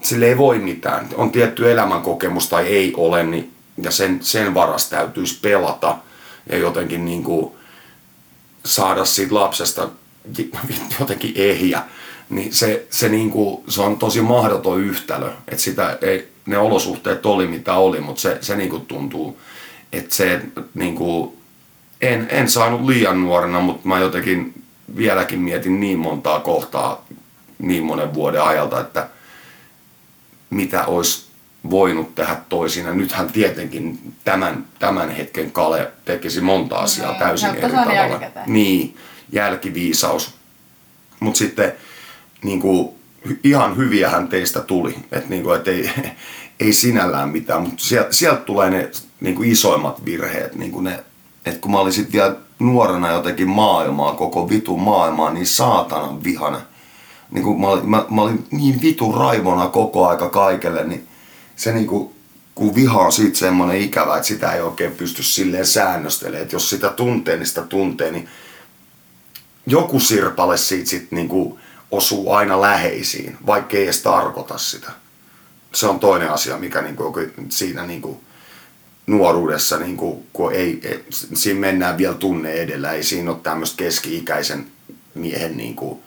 [0.00, 1.08] sille ei voi mitään.
[1.14, 3.52] On tietty elämänkokemus tai ei ole, niin,
[3.82, 5.96] ja sen, sen varas täytyisi pelata
[6.50, 7.52] ja jotenkin niin kuin,
[8.64, 9.88] saada siitä lapsesta
[11.00, 11.82] jotenkin ehjä,
[12.30, 15.30] niin se, se, niinku, se on tosi mahdoton yhtälö.
[15.48, 19.40] Että sitä ei, ne olosuhteet oli mitä oli, mutta se, se niinku tuntuu,
[19.92, 20.40] että se
[20.74, 21.36] niinku,
[22.00, 24.54] en, en saanut liian nuorena, mutta mä jotenkin
[24.96, 27.04] vieläkin mietin niin montaa kohtaa
[27.58, 29.08] niin monen vuoden ajalta, että
[30.50, 31.31] mitä olisi
[31.70, 32.84] voinut tehdä toisin.
[32.86, 37.92] Ja nythän tietenkin tämän, tämän hetken Kale tekisi monta asiaa Niin, täysin eri tavalla.
[37.92, 38.52] jälkikäteen.
[38.52, 38.96] Niin,
[39.32, 40.34] jälkiviisaus.
[41.20, 41.72] Mutta sitten
[42.44, 42.88] niin kuin,
[43.44, 44.94] ihan hyviähän teistä tuli.
[45.12, 45.90] Että niin kuin, et ei,
[46.60, 48.90] ei sinällään mitään, mutta sieltä, sieltä tulee ne
[49.20, 50.54] niin kuin isoimmat virheet.
[50.54, 51.04] Niin kuin ne,
[51.46, 56.60] että kun mä olin sitten vielä nuorena jotenkin maailmaa, koko vitun maailmaa, niin saatanan vihana.
[57.30, 61.08] Niin kuin mä, olin, mä, mä olin niin vitun raivona koko aika kaikelle, niin
[61.56, 62.14] se niin kuin,
[62.54, 66.42] kun viha on siitä semmoinen ikävä, että sitä ei oikein pysty silleen säännöstelemään.
[66.42, 68.28] Että jos sitä tuntee, niin sitä tuntee, niin
[69.66, 71.58] joku sirpale siitä sit niinku
[71.90, 74.90] osuu aina läheisiin, vaikka ei edes tarkoita sitä.
[75.72, 78.20] Se on toinen asia, mikä niinku, siinä niinku
[79.06, 84.66] nuoruudessa, niinku, kun ei, siinä mennään vielä tunne edellä, ei siinä ole tämmöistä keski-ikäisen
[85.14, 86.02] miehen niinku,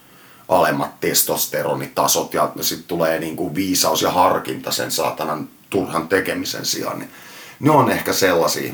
[0.49, 6.99] alemmat testosteronitasot ja sitten tulee niinku viisaus ja harkinta sen saatanan turhan tekemisen sijaan.
[6.99, 7.11] Niin
[7.59, 8.73] ne on ehkä sellaisia.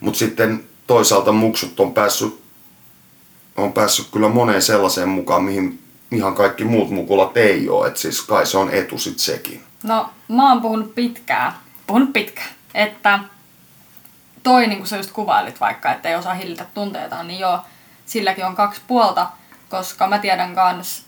[0.00, 2.46] Mutta sitten toisaalta muksut on päässyt
[3.56, 7.88] on päässyt kyllä moneen sellaiseen mukaan, mihin ihan kaikki muut mukulat ei ole.
[7.88, 9.64] Et siis kai se on etu sit sekin.
[9.82, 11.52] No, mä oon puhunut pitkään,
[11.86, 13.18] puhunut pitkään, että
[14.42, 17.60] toi, niin kuin sä just kuvailit vaikka, että ei osaa hillitä tunteitaan, niin joo,
[18.06, 19.26] silläkin on kaksi puolta,
[19.68, 21.05] koska mä tiedän kans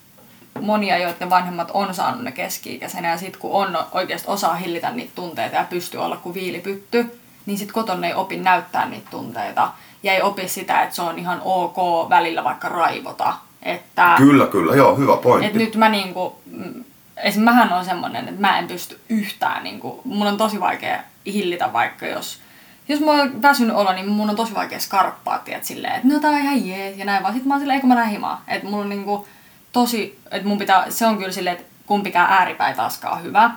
[0.60, 5.12] monia, joiden vanhemmat on saanut ne keski-ikäisenä ja sit kun on oikeasti osaa hillitä niitä
[5.14, 9.70] tunteita ja pystyy olla kuin viilipytty, niin sit kotona ei opi näyttää niitä tunteita
[10.02, 11.76] ja ei opi sitä, että se on ihan ok
[12.10, 13.34] välillä vaikka raivota.
[13.62, 15.46] Että, Kyllä, kyllä, joo, hyvä pointti.
[15.46, 16.84] että nyt mä niinku, mm,
[17.16, 17.42] esim.
[17.42, 22.06] mähän on semmonen, että mä en pysty yhtään, niinku, mun on tosi vaikea hillitä vaikka
[22.06, 22.40] jos
[22.88, 26.20] jos mulla on väsynyt olo, niin mun on tosi vaikea skarppaa, tiedät, silleen, että no
[26.20, 27.34] tää on ihan jees, ja näin vaan.
[27.34, 28.38] Sitten mä oon silleen, eikö mä lähde himaan.
[28.48, 29.28] Että mulla on niinku
[29.72, 33.50] tosi, että mun pitää, se on kyllä silleen, että kumpikään ääripää ei taaskaan hyvä.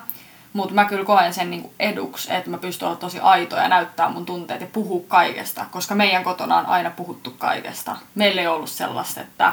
[0.52, 4.08] Mutta mä kyllä koen sen niinku eduksi, että mä pystyn olla tosi aito ja näyttää
[4.08, 7.96] mun tunteet ja puhua kaikesta, koska meidän kotona on aina puhuttu kaikesta.
[8.14, 9.52] Meillä ei ollut sellaista, että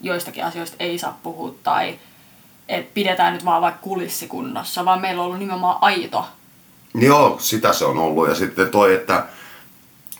[0.00, 1.98] joistakin asioista ei saa puhua tai
[2.68, 6.26] että pidetään nyt vaan vaikka kulissikunnossa, vaan meillä on ollut nimenomaan aito.
[6.94, 8.28] Joo, sitä se on ollut.
[8.28, 9.26] Ja sitten toi, että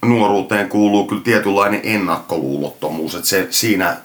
[0.02, 3.14] nuoruuteen kuuluu kyllä tietynlainen ennakkoluulottomuus.
[3.14, 3.96] Että se, siinä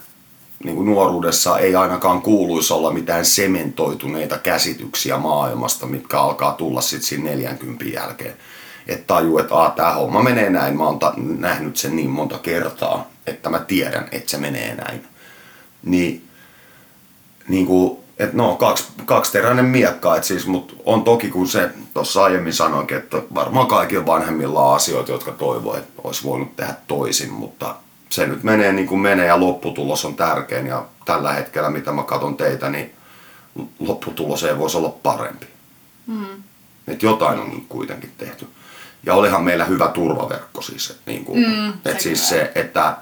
[0.64, 7.10] niin kuin nuoruudessa ei ainakaan kuuluisi olla mitään sementoituneita käsityksiä maailmasta, mitkä alkaa tulla sitten
[7.10, 8.34] siinä 40 jälkeen.
[8.88, 10.78] Että tajuu, että tämä homma menee näin.
[10.78, 15.08] Mä oon ta- nähnyt sen niin monta kertaa, että mä tiedän, että se menee näin.
[15.84, 16.28] Niin,
[17.48, 22.24] niin kuin, että no, kaksi, kaksiteräinen miekka, että siis, mutta on toki, kun se tuossa
[22.24, 27.32] aiemmin sanoinkin, että varmaan kaikilla vanhemmilla on asioita, jotka toivoo, että olisi voinut tehdä toisin,
[27.32, 27.76] mutta
[28.10, 32.04] se nyt menee niin kuin menee ja lopputulos on tärkein ja tällä hetkellä, mitä mä
[32.04, 32.94] katson teitä, niin
[33.80, 35.46] lopputulos ei voisi olla parempi.
[36.08, 36.44] Mm.
[36.88, 38.48] Että jotain on kuitenkin tehty.
[39.04, 40.90] Ja olihan meillä hyvä turvaverkko siis.
[40.90, 42.98] Että niin kuin, Mm, sekin siis se, että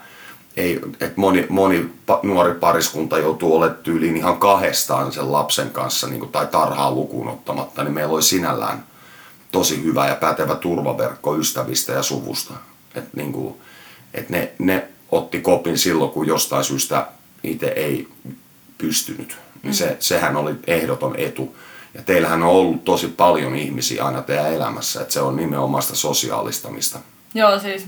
[0.58, 6.08] ei, että moni, moni pa, nuori pariskunta joutuu olemaan tyyliin ihan kahdestaan sen lapsen kanssa
[6.08, 8.84] niin kuin, tai tarhaa lukuun ottamatta, niin meillä oli sinällään
[9.51, 12.53] tosi hyvä ja pätevä turvaverkko ystävistä ja suvusta.
[12.95, 13.56] Että niin kuin,
[14.14, 14.88] että ne, ne
[15.18, 17.07] otti kopin silloin, kun jostain syystä
[17.43, 18.07] itse ei
[18.78, 19.38] pystynyt.
[19.63, 21.55] Niin se, sehän oli ehdoton etu.
[21.93, 25.95] Ja teillähän on ollut tosi paljon ihmisiä aina teidän elämässä, että se on nimenomaan sitä
[25.95, 26.99] sosiaalistamista.
[27.34, 27.86] Joo, siis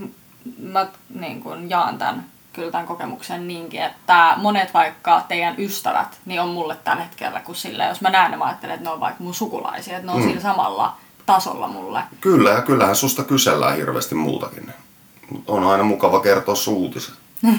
[0.59, 0.87] mä
[1.19, 6.49] niin kun jaan tämän, kyllä tämän kokemuksen niinkin, että monet vaikka teidän ystävät niin on
[6.49, 9.33] mulle tällä hetkellä, kun sillä, jos mä näen mä ajattelen, että ne on vaikka mun
[9.33, 10.27] sukulaisia, että ne on mm.
[10.27, 12.01] sillä samalla tasolla mulle.
[12.21, 14.73] Kyllä, ja kyllähän susta kysellään hirveästi muutakin.
[15.47, 17.15] On aina mukava kertoa sun uutiset.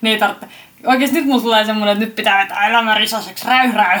[0.00, 0.46] Niin tarvitse.
[0.86, 4.00] Oikeesti nyt mulla tulee semmonen, että nyt pitää vetää elämä risaseksi, räy räy.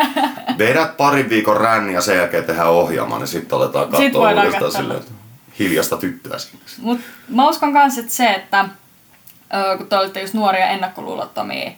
[0.58, 4.46] Vedät parin viikon ränni ja sen jälkeen tehdään ohjelma, niin sitten aletaan Sit katsoa voidaan
[4.46, 5.12] uudestaan silleen, että
[5.58, 6.64] hiljasta tyttöä sinne.
[6.78, 8.68] Mut mä uskon kans, että se, että
[9.78, 11.70] kun te olitte just nuoria ennakkoluulottomia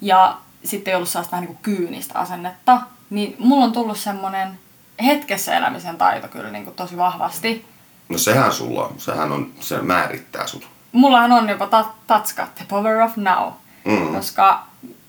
[0.00, 4.58] ja sitten ei ollut sellaista vähän niin kuin kyynistä asennetta, niin mulla on tullut semmonen
[5.04, 7.66] hetkessä elämisen taito kyllä niin kuin tosi vahvasti.
[8.08, 10.68] No sehän sulla on, sehän on, se määrittää sut.
[10.92, 13.52] Mullahan on jopa ta- tatska, the power of now.
[13.84, 14.14] Mm.
[14.14, 14.66] Koska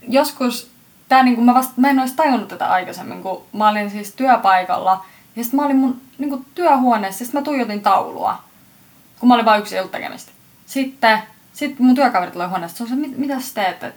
[0.08, 0.72] joskus,
[1.10, 5.06] tää niinku, mä, vasta, mä en olisi tajunnut tätä aikaisemmin, kun mä olin siis työpaikalla
[5.36, 8.38] ja sitten mä olin mun niinku, työhuoneessa ja sitten mä tuijotin taulua,
[9.20, 10.32] kun mä olin vain yksi tekemistä.
[10.66, 11.20] Sitten
[11.54, 13.84] sit mun työkaverit tulee huoneesta, se on se, mit, mitä sä teet?
[13.84, 13.96] Et,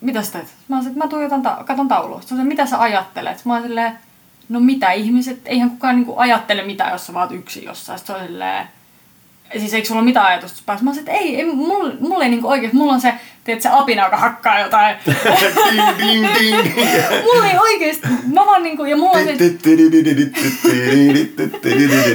[0.00, 0.54] mitä sä teet?
[0.68, 2.20] Mä että mä tuijotan, ta- katon taulua.
[2.20, 3.44] Se on se, mitä sä ajattelet?
[3.44, 3.98] Mä oon silleen,
[4.48, 7.98] no mitä ihmiset, eihän kukaan niinku ajattele mitään, jos sä vaat yksin jossain.
[7.98, 8.68] Sitten se on silleen,
[9.58, 10.84] siis eikö sulla ole mitään ajatusta päässä?
[10.84, 13.14] Mä se, että ei, ei mulla, mulla ei niinku oikeesti, mulla on se,
[13.44, 14.96] tiedät, se apina, joka hakkaa jotain.
[15.06, 16.56] ding, ding, ding.
[17.22, 19.36] mulla ei oikeesti, mä vaan niinku, ja mulla on se,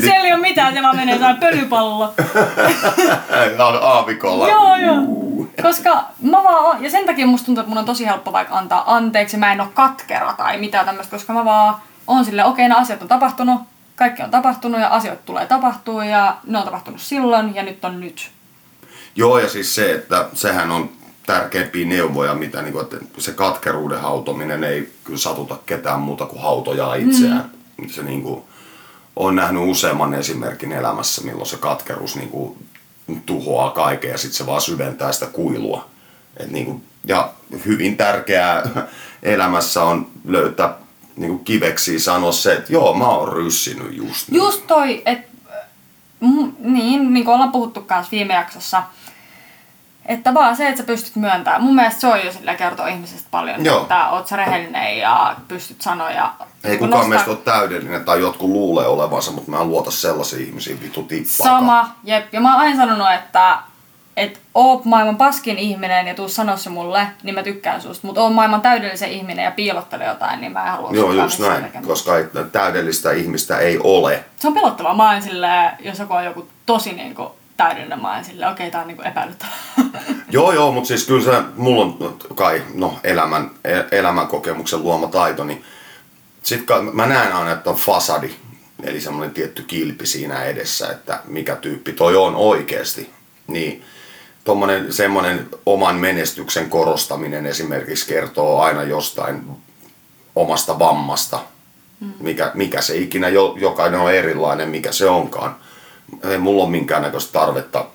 [0.01, 2.13] siellä ei ole mitään, se vaan menee jotain pölypallo.
[3.82, 4.49] Aavikolla.
[4.49, 4.97] joo, joo.
[5.61, 8.95] Koska mä vaan ja sen takia musta tuntuu, että mun on tosi helppo vaikka antaa
[8.95, 11.75] anteeksi, mä en oo katkera tai mitään tämmöistä, koska mä vaan
[12.10, 13.62] on silleen, okei, okay, nämä asiat on tapahtunut,
[13.95, 17.99] kaikki on tapahtunut ja asioita tulee tapahtua ja ne on tapahtunut silloin ja nyt on
[17.99, 18.32] nyt.
[19.16, 20.89] Joo, ja siis se, että sehän on
[21.26, 26.41] tärkeimpiä neuvoja, mitä niin kuin, että se katkeruuden hautominen ei kyllä satuta ketään muuta kuin
[26.41, 27.51] hautojaa itseään.
[27.78, 27.89] Mm.
[27.89, 28.43] Se niin kuin,
[29.16, 32.66] on nähnyt useamman esimerkin elämässä, milloin se katkeruus niin kuin,
[33.26, 35.89] tuhoaa kaiken ja sitten se vaan syventää sitä kuilua.
[36.38, 37.32] Et niin kuin, ja
[37.66, 38.64] hyvin tärkeää
[39.24, 40.78] elämässä on löytää
[41.20, 44.38] niin kuin kiveksi sanoa se, että joo, mä oon ryssinyt just nyt.
[44.38, 45.30] Just toi, että
[46.59, 48.84] niin, niin kuin ollaan puhuttu kanssa viime jaksossa,
[50.05, 51.63] että vaan se, että sä pystyt myöntämään.
[51.63, 53.82] Mun mielestä se on jo sillä kertoo ihmisestä paljon, Joo.
[53.82, 58.49] että oot sä rehellinen ja pystyt sanoa ja Ei kukaan meistä ole täydellinen tai jotkut
[58.49, 61.59] luulee olevansa, mutta mä en luota sellaisiin ihmisiin vitu tippaakaan.
[61.59, 62.34] Sama, jep.
[62.34, 63.57] Ja mä oon aina sanonut, että
[64.20, 68.07] et oot maailman paskin ihminen ja tuu sanoa se mulle, niin mä tykkään susta.
[68.07, 71.63] Mutta oon maailman täydellisen ihminen ja piilottele jotain, niin mä en halua Joo, just näin,
[71.63, 71.88] tekemään.
[71.88, 72.11] koska
[72.51, 74.24] täydellistä ihmistä ei ole.
[74.39, 74.95] Se on pelottavaa.
[74.95, 77.95] Mä oon silleen, jos joku on joku tosi niinku täydennä.
[77.95, 79.53] Mä oon silleen, okei, okay, tää on niinku epäilyttävää.
[80.32, 85.07] Joo, joo, mutta siis kyllä se, mulla on kai, no, elämän, e- elämän kokemuksen luoma
[85.07, 85.63] taito, niin
[86.43, 88.32] sit mä näen aina, että on fasadi,
[88.84, 93.09] eli semmoinen tietty kilpi siinä edessä, että mikä tyyppi toi on oikeasti.
[93.47, 93.84] Niin
[94.49, 99.41] tuommoinen semmoinen oman menestyksen korostaminen esimerkiksi kertoo aina jostain
[100.35, 101.39] omasta vammasta,
[101.99, 102.13] mm.
[102.19, 105.55] mikä, mikä se ikinä, jokainen on erilainen, mikä se onkaan.
[106.23, 107.85] Ei mulla ole minkäännäköistä tarvetta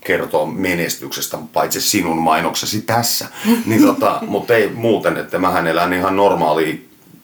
[0.00, 3.26] kertoa menestyksestä, paitsi sinun mainoksesi tässä.
[3.66, 6.74] niin tota, mutta ei muuten, että mähän elän ihan normaalia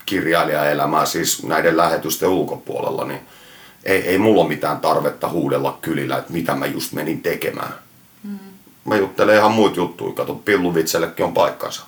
[0.06, 3.20] kirjailijaelämää siis näiden lähetysten ulkopuolella, niin
[3.84, 7.74] ei, ei mulla ole mitään tarvetta huudella kylillä, että mitä mä just menin tekemään.
[8.84, 11.86] Mä juttelen ihan muita juttuja, kato pilluvitsellekin on paikkansa.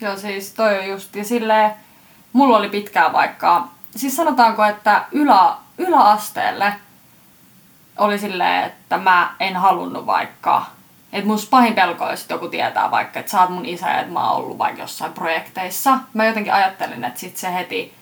[0.00, 1.70] Joo siis toi on just, ja silleen,
[2.32, 6.74] mulla oli pitkään vaikka, siis sanotaanko, että ylä, yläasteelle
[7.98, 10.66] oli silleen, että mä en halunnut vaikka,
[11.12, 14.12] että mun pahin pelko olisi, joku tietää vaikka, että sä oot mun isä ja että
[14.12, 15.98] mä oon ollut vaikka jossain projekteissa.
[16.14, 17.94] Mä jotenkin ajattelin, että sit se heti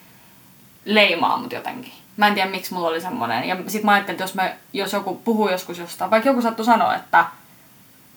[0.85, 1.93] leimaa mut jotenkin.
[2.17, 3.49] Mä en tiedä, miksi mulla oli semmonen.
[3.49, 6.65] Ja sit mä ajattelin, että jos, mä, jos joku puhuu joskus jostain, vaikka joku sattui
[6.65, 7.27] sanoa, että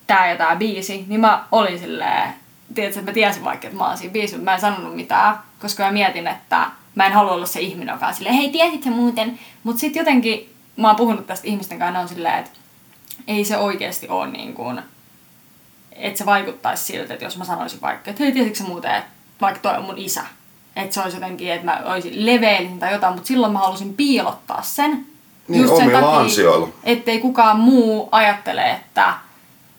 [0.08, 2.34] tää ja tää biisi, niin mä olin silleen,
[2.76, 5.38] tiedätkö, että mä tiesin vaikka, että mä oon siinä biisi, mutta mä en sanonut mitään,
[5.62, 8.84] koska mä mietin, että mä en halua olla se ihminen, joka on silleen, hei, tiesit
[8.84, 9.40] sä muuten?
[9.64, 12.52] Mutta sitten jotenkin, mä oon puhunut tästä ihmisten kanssa, on silleen, että
[13.28, 14.82] ei se oikeasti ole niin kuin,
[15.92, 19.62] että se vaikuttaisi siltä, että jos mä sanoisin vaikka, että hei, tiesitkö muuten, että vaikka
[19.62, 20.24] toi on mun isä,
[20.78, 24.62] että se olisi jotenkin, että mä olisin leveellinen tai jotain, mutta silloin mä halusin piilottaa
[24.62, 25.06] sen.
[25.48, 29.14] Niin, just sen takia, ettei kukaan muu ajattele, että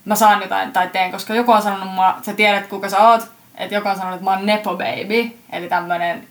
[0.04, 3.28] mä saan jotain tai teen, koska joku on sanonut mua, sä tiedät kuka sä oot,
[3.54, 6.28] että joku on sanonut, että mä oon nepo baby, eli tämmönen...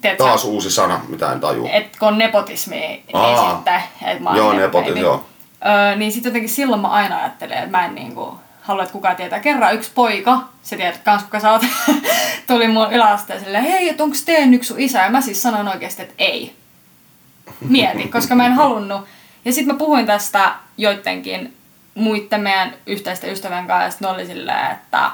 [0.00, 1.70] Tiedätkö, Taas uusi sana, mitä en tajua.
[1.70, 5.24] Että kun on nepotismi, niin sitten, että mä oon Joo, nepotismi, joo.
[5.66, 9.16] Öö, niin sitten jotenkin silloin mä aina ajattelen, että mä en niinku halua, että kukaan
[9.16, 9.40] tietää.
[9.40, 11.62] Kerran yksi poika, se tiedät kans kuka sä oot,
[12.46, 15.02] tuli mun yläasteelle hei, että onko teen yksi sun isä?
[15.02, 16.56] Ja mä siis sanoin oikeasti, että ei.
[17.68, 19.04] Mieti, koska mä en halunnut.
[19.44, 21.56] Ja sitten mä puhuin tästä joidenkin
[21.94, 25.10] muiden meidän yhteisten ystävän kanssa, ja sitten oli silleen, että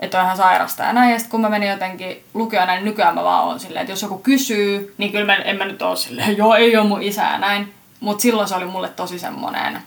[0.00, 1.12] että on ihan sairasta ja näin.
[1.12, 4.02] Ja sitten kun mä menin jotenkin lukioon niin nykyään mä vaan oon silleen, että jos
[4.02, 7.22] joku kysyy, niin kyllä mä, en mä nyt oo silleen, joo ei ole mun isä
[7.22, 7.74] ja näin.
[8.00, 9.82] Mutta silloin se oli mulle tosi semmonen,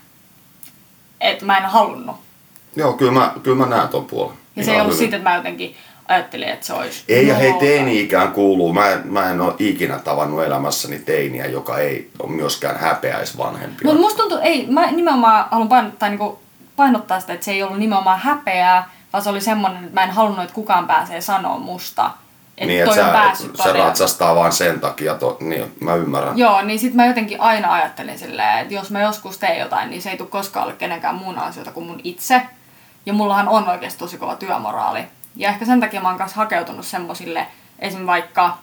[1.20, 2.29] että mä en halunnut.
[2.76, 4.36] Joo, kyllä mä, kyllä mä näen ton puolen.
[4.56, 5.76] Ja se ei ollut siitä, että mä jotenkin
[6.08, 7.04] ajattelin, että se olisi...
[7.08, 8.72] Ei, ja hei, teini-ikään kuuluu.
[8.72, 13.84] Mä, mä en ole ikinä tavannut elämässäni teiniä, joka ei ole myöskään häpeäis vanhempia.
[13.84, 16.20] Mutta musta tuntuu, ei, mä nimenomaan haluan painottaa, niin
[16.76, 20.10] painottaa sitä, että se ei ollut nimenomaan häpeää, vaan se oli semmoinen, että mä en
[20.10, 22.10] halunnut, että kukaan pääsee sanoa musta,
[22.58, 26.38] että niin, että sä, se ratsastaa vaan sen takia, to, niin mä ymmärrän.
[26.38, 30.02] Joo, niin sit mä jotenkin aina ajattelin silleen, että jos mä joskus teen jotain, niin
[30.02, 32.42] se ei tule koskaan ole kenenkään muun asioita kuin mun itse.
[33.06, 35.04] Ja mullahan on oikeasti tosi kova työmoraali.
[35.36, 37.46] Ja ehkä sen takia mä oon kanssa hakeutunut semmosille,
[37.78, 38.06] esim.
[38.06, 38.58] vaikka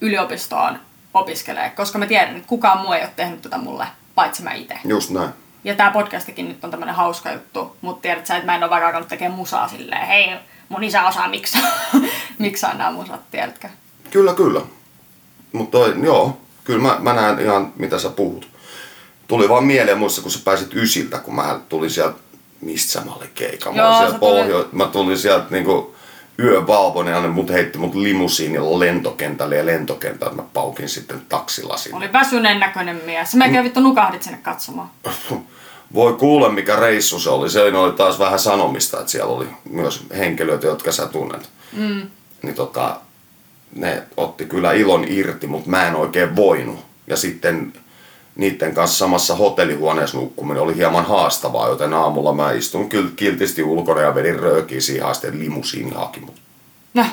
[0.00, 0.78] yliopistoon
[1.14, 4.78] opiskelee, koska mä tiedän, että kukaan muu ei ole tehnyt tätä mulle, paitsi mä itse.
[4.84, 5.30] Just näin.
[5.64, 8.70] Ja tää podcastikin nyt on tämmönen hauska juttu, mutta tiedät sä, että mä en ole
[8.70, 10.36] vaikka alkanut tekemään musaa silleen, hei,
[10.68, 11.62] mun isä osaa miksaa,
[12.38, 13.68] miksaa nämä musat, tiedätkö?
[14.10, 14.60] Kyllä, kyllä.
[15.52, 18.48] Mutta joo, kyllä mä, mä näen ihan mitä sä puhut.
[19.28, 22.18] Tuli vaan mieleen muissa, kun sä pääsit ysiltä, kun mä tulin sieltä,
[22.60, 23.72] mistä mä olin keikka?
[23.72, 24.62] Mä, joo, sieltä pohjo...
[24.62, 24.68] tuli...
[24.72, 25.96] mä tulin sieltä niinku
[26.38, 31.94] yövalvon ja mut heitti mut limusiinilla lentokentälle ja lentokentältä mä paukin sitten taksilasin.
[31.94, 33.34] Oli väsyneen näköinen mies.
[33.34, 34.90] Mä kävin vittu nukahdit sinne katsomaan.
[35.94, 37.50] Voi kuule, mikä reissu se oli.
[37.50, 41.50] Se oli taas vähän sanomista, että siellä oli myös henkilöitä, jotka sä tunnet.
[41.72, 42.10] Mm.
[42.42, 43.00] Niin tota,
[43.74, 46.78] ne otti kyllä ilon irti, mutta mä en oikein voinut.
[47.06, 47.72] Ja sitten
[48.36, 54.00] niiden kanssa samassa hotellihuoneessa nukkuminen oli hieman haastavaa, joten aamulla mä istun kyllä kiltisti ulkona
[54.00, 56.34] ja vedin röökiä siihen asti, että limusiini haki mut.
[56.94, 57.12] Näh.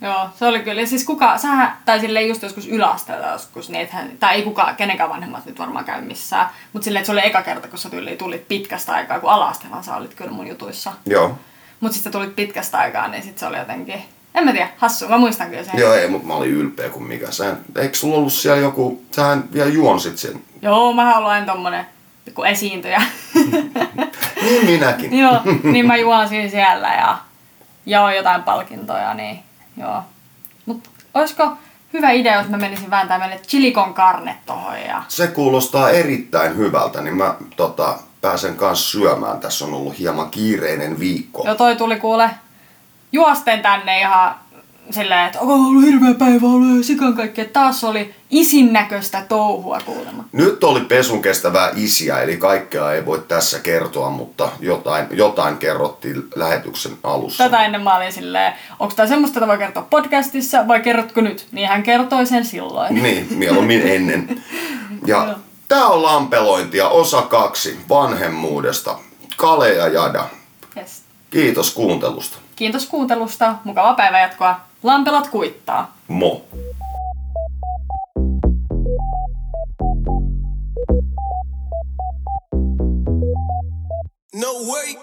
[0.00, 0.80] Joo, se oli kyllä.
[0.80, 4.76] Ja siis kuka, sä, tai sille just joskus yläasteella joskus, niin ethän, tai ei kukaan,
[4.76, 6.50] kenenkään vanhemmat nyt varmaan käy missään.
[6.72, 9.52] Mutta silleen, että se oli eka kerta, kun sä tuli, tulit pitkästä aikaa, kun ala
[9.82, 10.92] sä olit kyllä mun jutuissa.
[11.06, 11.38] Joo.
[11.80, 14.02] Mutta sitten tulit pitkästä aikaa, niin sitten se oli jotenkin,
[14.38, 15.78] en mä tiedä, hassu, mä muistan kyllä sen.
[15.78, 17.30] Joo, ei, mutta mä olin ylpeä kuin mikä.
[17.30, 20.42] Sä, eikö sulla ollut siellä joku, sähän vielä juonsit sen.
[20.62, 21.86] Joo, mä olen aina tommonen
[22.24, 23.02] pikku esiintyjä.
[24.42, 25.18] niin minäkin.
[25.18, 25.40] joo,
[25.72, 27.18] niin mä juonsin siellä ja
[27.86, 29.38] jaoin jotain palkintoja, niin
[29.76, 30.02] joo.
[30.66, 31.52] Mutta olisiko
[31.92, 35.02] hyvä idea, jos mä menisin vääntää meille chilikon karne tohon ja...
[35.08, 39.40] Se kuulostaa erittäin hyvältä, niin mä tota, pääsen kanssa syömään.
[39.40, 41.42] Tässä on ollut hieman kiireinen viikko.
[41.44, 42.30] Joo, toi tuli kuule
[43.12, 44.34] juosten tänne ihan
[44.90, 47.44] silleen, että on ollut hirveä päivä, ollut sikan kaikkea.
[47.44, 50.24] Taas oli isin näköistä touhua kuulemma.
[50.32, 56.24] Nyt oli pesun kestävää isiä, eli kaikkea ei voi tässä kertoa, mutta jotain, jotain kerrottiin
[56.34, 57.44] lähetyksen alussa.
[57.44, 61.46] Tätä ennen mä olin silleen, onko tämä semmoista, että voi kertoa podcastissa vai kerrotko nyt?
[61.52, 62.94] Niin hän kertoi sen silloin.
[63.02, 64.42] Niin, mieluummin ennen.
[65.06, 65.34] Ja
[65.68, 68.98] tää on lampelointia, osa kaksi, vanhemmuudesta.
[69.36, 70.24] Kale ja Jada.
[70.76, 71.02] Yes.
[71.30, 72.36] Kiitos kuuntelusta.
[72.58, 74.60] Kiitos kuuntelusta, mukavaa päivänjatkoa.
[74.82, 75.96] Lampelat kuittaa.
[76.08, 76.44] Mo.
[84.34, 84.94] No way.